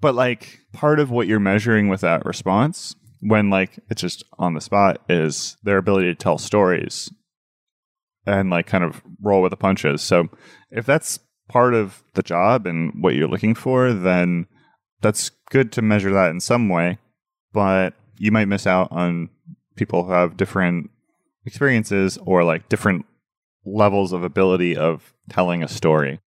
But 0.00 0.14
like 0.14 0.60
part 0.72 1.00
of 1.00 1.10
what 1.10 1.26
you're 1.26 1.40
measuring 1.40 1.88
with 1.88 2.00
that 2.00 2.24
response 2.24 2.94
when 3.20 3.50
like 3.50 3.78
it's 3.88 4.00
just 4.00 4.24
on 4.38 4.54
the 4.54 4.60
spot 4.60 5.00
is 5.08 5.56
their 5.62 5.78
ability 5.78 6.08
to 6.08 6.14
tell 6.14 6.38
stories 6.38 7.12
and 8.26 8.50
like 8.50 8.66
kind 8.66 8.84
of 8.84 9.02
roll 9.20 9.42
with 9.42 9.50
the 9.50 9.56
punches. 9.56 10.02
So 10.02 10.28
if 10.70 10.86
that's 10.86 11.18
part 11.48 11.74
of 11.74 12.02
the 12.14 12.22
job 12.22 12.66
and 12.66 12.92
what 13.02 13.14
you're 13.14 13.28
looking 13.28 13.54
for, 13.54 13.92
then 13.92 14.46
that's 15.00 15.30
good 15.50 15.72
to 15.72 15.82
measure 15.82 16.12
that 16.12 16.30
in 16.30 16.40
some 16.40 16.68
way. 16.68 16.98
But 17.52 17.94
you 18.16 18.32
might 18.32 18.46
miss 18.48 18.66
out 18.66 18.90
on 18.90 19.28
people 19.76 20.04
who 20.04 20.12
have 20.12 20.36
different 20.36 20.90
experiences 21.44 22.18
or 22.24 22.44
like 22.44 22.68
different 22.68 23.06
levels 23.64 24.12
of 24.12 24.22
ability 24.22 24.76
of 24.76 25.14
telling 25.28 25.62
a 25.62 25.68
story. 25.68 26.20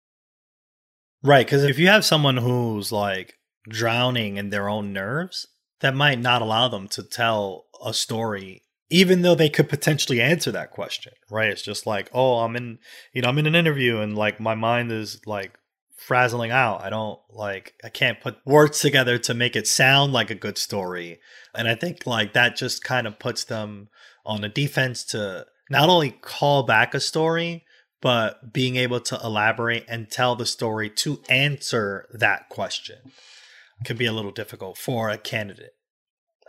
Right, 1.23 1.45
because 1.45 1.63
if 1.63 1.79
you 1.79 1.87
have 1.87 2.05
someone 2.05 2.37
who's 2.37 2.91
like 2.91 3.35
drowning 3.67 4.37
in 4.37 4.49
their 4.49 4.67
own 4.67 4.91
nerves, 4.91 5.47
that 5.79 5.95
might 5.95 6.19
not 6.19 6.41
allow 6.41 6.67
them 6.67 6.87
to 6.89 7.03
tell 7.03 7.65
a 7.83 7.93
story, 7.93 8.63
even 8.89 9.21
though 9.21 9.35
they 9.35 9.49
could 9.49 9.69
potentially 9.69 10.21
answer 10.21 10.51
that 10.51 10.71
question. 10.71 11.13
Right? 11.31 11.49
It's 11.49 11.61
just 11.61 11.87
like, 11.87 12.09
oh, 12.13 12.39
I'm 12.39 12.55
in, 12.55 12.79
you 13.13 13.21
know, 13.21 13.29
I'm 13.29 13.37
in 13.37 13.47
an 13.47 13.55
interview, 13.55 13.99
and 13.99 14.17
like 14.17 14.39
my 14.39 14.55
mind 14.55 14.91
is 14.91 15.21
like 15.25 15.57
frazzling 15.95 16.51
out. 16.51 16.83
I 16.83 16.89
don't 16.89 17.19
like, 17.29 17.73
I 17.83 17.89
can't 17.89 18.19
put 18.19 18.37
words 18.45 18.79
together 18.79 19.17
to 19.19 19.33
make 19.33 19.55
it 19.55 19.67
sound 19.67 20.13
like 20.13 20.29
a 20.29 20.35
good 20.35 20.57
story. 20.57 21.19
And 21.55 21.67
I 21.67 21.75
think 21.75 22.05
like 22.05 22.33
that 22.33 22.55
just 22.55 22.83
kind 22.83 23.07
of 23.07 23.19
puts 23.19 23.43
them 23.43 23.89
on 24.25 24.41
the 24.41 24.49
defense 24.49 25.03
to 25.05 25.45
not 25.69 25.89
only 25.89 26.11
call 26.11 26.63
back 26.63 26.93
a 26.93 26.99
story, 26.99 27.65
but 28.01 28.51
being 28.51 28.75
able 28.75 28.99
to 28.99 29.19
elaborate 29.23 29.85
and 29.87 30.11
tell 30.11 30.35
the 30.35 30.45
story 30.45 30.89
to 30.89 31.21
answer 31.29 32.07
that 32.13 32.49
question 32.49 32.97
can 33.85 33.95
be 33.95 34.05
a 34.05 34.11
little 34.11 34.31
difficult 34.31 34.77
for 34.77 35.09
a 35.09 35.17
candidate. 35.17 35.71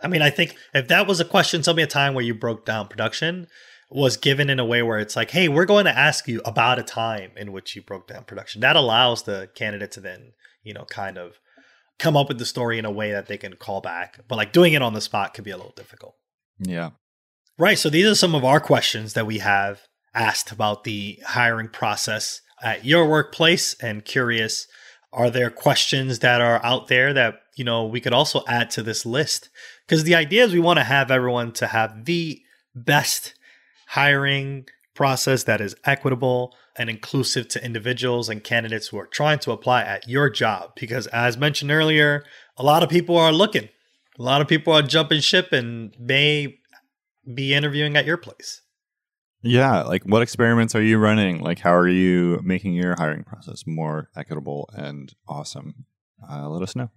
I 0.03 0.09
mean, 0.09 0.21
I 0.21 0.29
think 0.29 0.55
if 0.73 0.89
that 0.89 1.07
was 1.07 1.21
a 1.21 1.25
question, 1.25 1.61
tell 1.61 1.73
me 1.73 1.83
a 1.83 1.87
time 1.87 2.13
where 2.13 2.25
you 2.25 2.33
broke 2.33 2.65
down 2.65 2.89
production 2.89 3.47
was 3.89 4.17
given 4.17 4.49
in 4.49 4.59
a 4.59 4.65
way 4.65 4.81
where 4.81 4.99
it's 4.99 5.15
like, 5.15 5.31
hey, 5.31 5.47
we're 5.47 5.65
going 5.65 5.85
to 5.85 5.97
ask 5.97 6.27
you 6.27 6.41
about 6.43 6.79
a 6.79 6.83
time 6.83 7.31
in 7.37 7.51
which 7.51 7.75
you 7.75 7.81
broke 7.81 8.07
down 8.07 8.23
production. 8.23 8.61
That 8.61 8.75
allows 8.75 9.23
the 9.23 9.49
candidate 9.55 9.91
to 9.91 9.99
then, 9.99 10.33
you 10.63 10.73
know, 10.73 10.85
kind 10.85 11.17
of 11.17 11.39
come 11.99 12.17
up 12.17 12.27
with 12.27 12.39
the 12.39 12.45
story 12.45 12.79
in 12.79 12.85
a 12.85 12.91
way 12.91 13.11
that 13.11 13.27
they 13.27 13.37
can 13.37 13.55
call 13.55 13.81
back. 13.81 14.19
But 14.27 14.37
like 14.37 14.51
doing 14.51 14.73
it 14.73 14.81
on 14.81 14.93
the 14.93 15.01
spot 15.01 15.33
could 15.33 15.43
be 15.43 15.51
a 15.51 15.57
little 15.57 15.73
difficult. 15.75 16.15
Yeah. 16.59 16.91
Right. 17.57 17.77
So 17.77 17.89
these 17.89 18.07
are 18.07 18.15
some 18.15 18.35
of 18.35 18.43
our 18.43 18.59
questions 18.59 19.13
that 19.13 19.27
we 19.27 19.37
have 19.37 19.81
asked 20.13 20.51
about 20.51 20.83
the 20.83 21.19
hiring 21.25 21.69
process 21.69 22.41
at 22.61 22.85
your 22.85 23.07
workplace 23.07 23.75
and 23.81 24.05
curious 24.05 24.67
are 25.13 25.29
there 25.29 25.49
questions 25.49 26.19
that 26.19 26.41
are 26.41 26.63
out 26.63 26.87
there 26.87 27.13
that 27.13 27.35
you 27.55 27.63
know 27.63 27.85
we 27.85 28.01
could 28.01 28.13
also 28.13 28.43
add 28.47 28.69
to 28.69 28.83
this 28.83 29.05
list 29.05 29.49
because 29.85 30.03
the 30.03 30.15
idea 30.15 30.43
is 30.43 30.53
we 30.53 30.59
want 30.59 30.77
to 30.77 30.83
have 30.83 31.11
everyone 31.11 31.51
to 31.51 31.67
have 31.67 32.05
the 32.05 32.41
best 32.73 33.33
hiring 33.87 34.65
process 34.93 35.43
that 35.43 35.61
is 35.61 35.75
equitable 35.83 36.55
and 36.77 36.89
inclusive 36.89 37.47
to 37.49 37.63
individuals 37.63 38.29
and 38.29 38.43
candidates 38.43 38.87
who 38.87 38.97
are 38.97 39.07
trying 39.07 39.39
to 39.39 39.51
apply 39.51 39.81
at 39.81 40.07
your 40.07 40.29
job 40.29 40.71
because 40.75 41.07
as 41.07 41.37
mentioned 41.37 41.69
earlier 41.69 42.23
a 42.57 42.63
lot 42.63 42.81
of 42.81 42.89
people 42.89 43.17
are 43.17 43.33
looking 43.33 43.67
a 44.17 44.23
lot 44.23 44.39
of 44.41 44.47
people 44.47 44.71
are 44.71 44.81
jumping 44.81 45.19
ship 45.19 45.51
and 45.51 45.93
may 45.99 46.57
be 47.33 47.53
interviewing 47.53 47.97
at 47.97 48.05
your 48.05 48.17
place 48.17 48.61
yeah, 49.47 49.83
like 49.83 50.03
what 50.03 50.23
experiments 50.23 50.73
are 50.73 50.81
you 50.81 50.97
running? 50.97 51.39
Like, 51.39 51.59
how 51.59 51.75
are 51.75 51.87
you 51.87 52.41
making 52.43 52.73
your 52.73 52.95
hiring 52.97 53.23
process 53.23 53.67
more 53.67 54.09
equitable 54.17 54.67
and 54.73 55.13
awesome? 55.27 55.85
Uh, 56.27 56.49
let 56.49 56.63
us 56.63 56.75
know. 56.75 56.89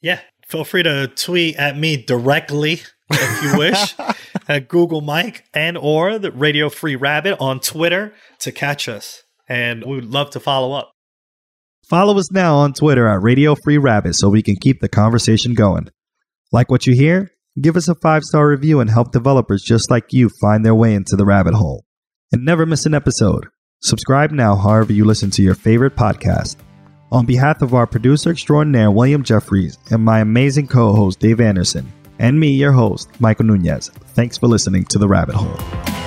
Yeah, 0.00 0.18
feel 0.48 0.64
free 0.64 0.82
to 0.82 1.06
tweet 1.06 1.54
at 1.54 1.78
me 1.78 1.96
directly 1.96 2.80
if 3.10 3.42
you 3.44 3.56
wish 3.56 3.94
at 4.48 4.68
Google 4.68 5.02
Mike 5.02 5.44
and 5.52 5.76
or 5.76 6.18
the 6.18 6.32
Radio 6.32 6.68
Free 6.68 6.96
Rabbit 6.96 7.36
on 7.38 7.60
Twitter 7.60 8.14
to 8.40 8.50
catch 8.50 8.88
us, 8.88 9.22
and 9.48 9.84
we 9.84 9.96
would 9.96 10.10
love 10.10 10.30
to 10.30 10.40
follow 10.40 10.72
up. 10.72 10.92
Follow 11.88 12.18
us 12.18 12.32
now 12.32 12.56
on 12.56 12.72
Twitter 12.72 13.06
at 13.06 13.22
Radio 13.22 13.54
Free 13.54 13.78
Rabbit 13.78 14.14
so 14.14 14.28
we 14.28 14.42
can 14.42 14.56
keep 14.56 14.80
the 14.80 14.88
conversation 14.88 15.54
going. 15.54 15.88
Like 16.52 16.70
what 16.70 16.86
you 16.86 16.94
hear? 16.94 17.30
Give 17.60 17.76
us 17.76 17.88
a 17.88 17.94
five 17.94 18.24
star 18.24 18.48
review 18.48 18.80
and 18.80 18.90
help 18.90 19.12
developers 19.12 19.62
just 19.62 19.90
like 19.90 20.12
you 20.12 20.30
find 20.40 20.64
their 20.64 20.74
way 20.74 20.94
into 20.94 21.16
the 21.16 21.24
rabbit 21.24 21.54
hole. 21.54 21.84
And 22.32 22.44
never 22.44 22.66
miss 22.66 22.86
an 22.86 22.94
episode. 22.94 23.48
Subscribe 23.80 24.32
now, 24.32 24.54
however, 24.54 24.92
you 24.92 25.04
listen 25.04 25.30
to 25.30 25.42
your 25.42 25.54
favorite 25.54 25.96
podcast. 25.96 26.56
On 27.10 27.24
behalf 27.24 27.62
of 27.62 27.72
our 27.72 27.86
producer 27.86 28.30
extraordinaire, 28.30 28.90
William 28.90 29.22
Jeffries, 29.22 29.78
and 29.90 30.04
my 30.04 30.20
amazing 30.20 30.66
co 30.66 30.92
host, 30.92 31.20
Dave 31.20 31.40
Anderson, 31.40 31.90
and 32.18 32.38
me, 32.38 32.50
your 32.50 32.72
host, 32.72 33.08
Michael 33.20 33.46
Nunez, 33.46 33.88
thanks 33.88 34.38
for 34.38 34.46
listening 34.46 34.84
to 34.86 34.98
The 34.98 35.08
Rabbit 35.08 35.36
Hole. 35.36 35.97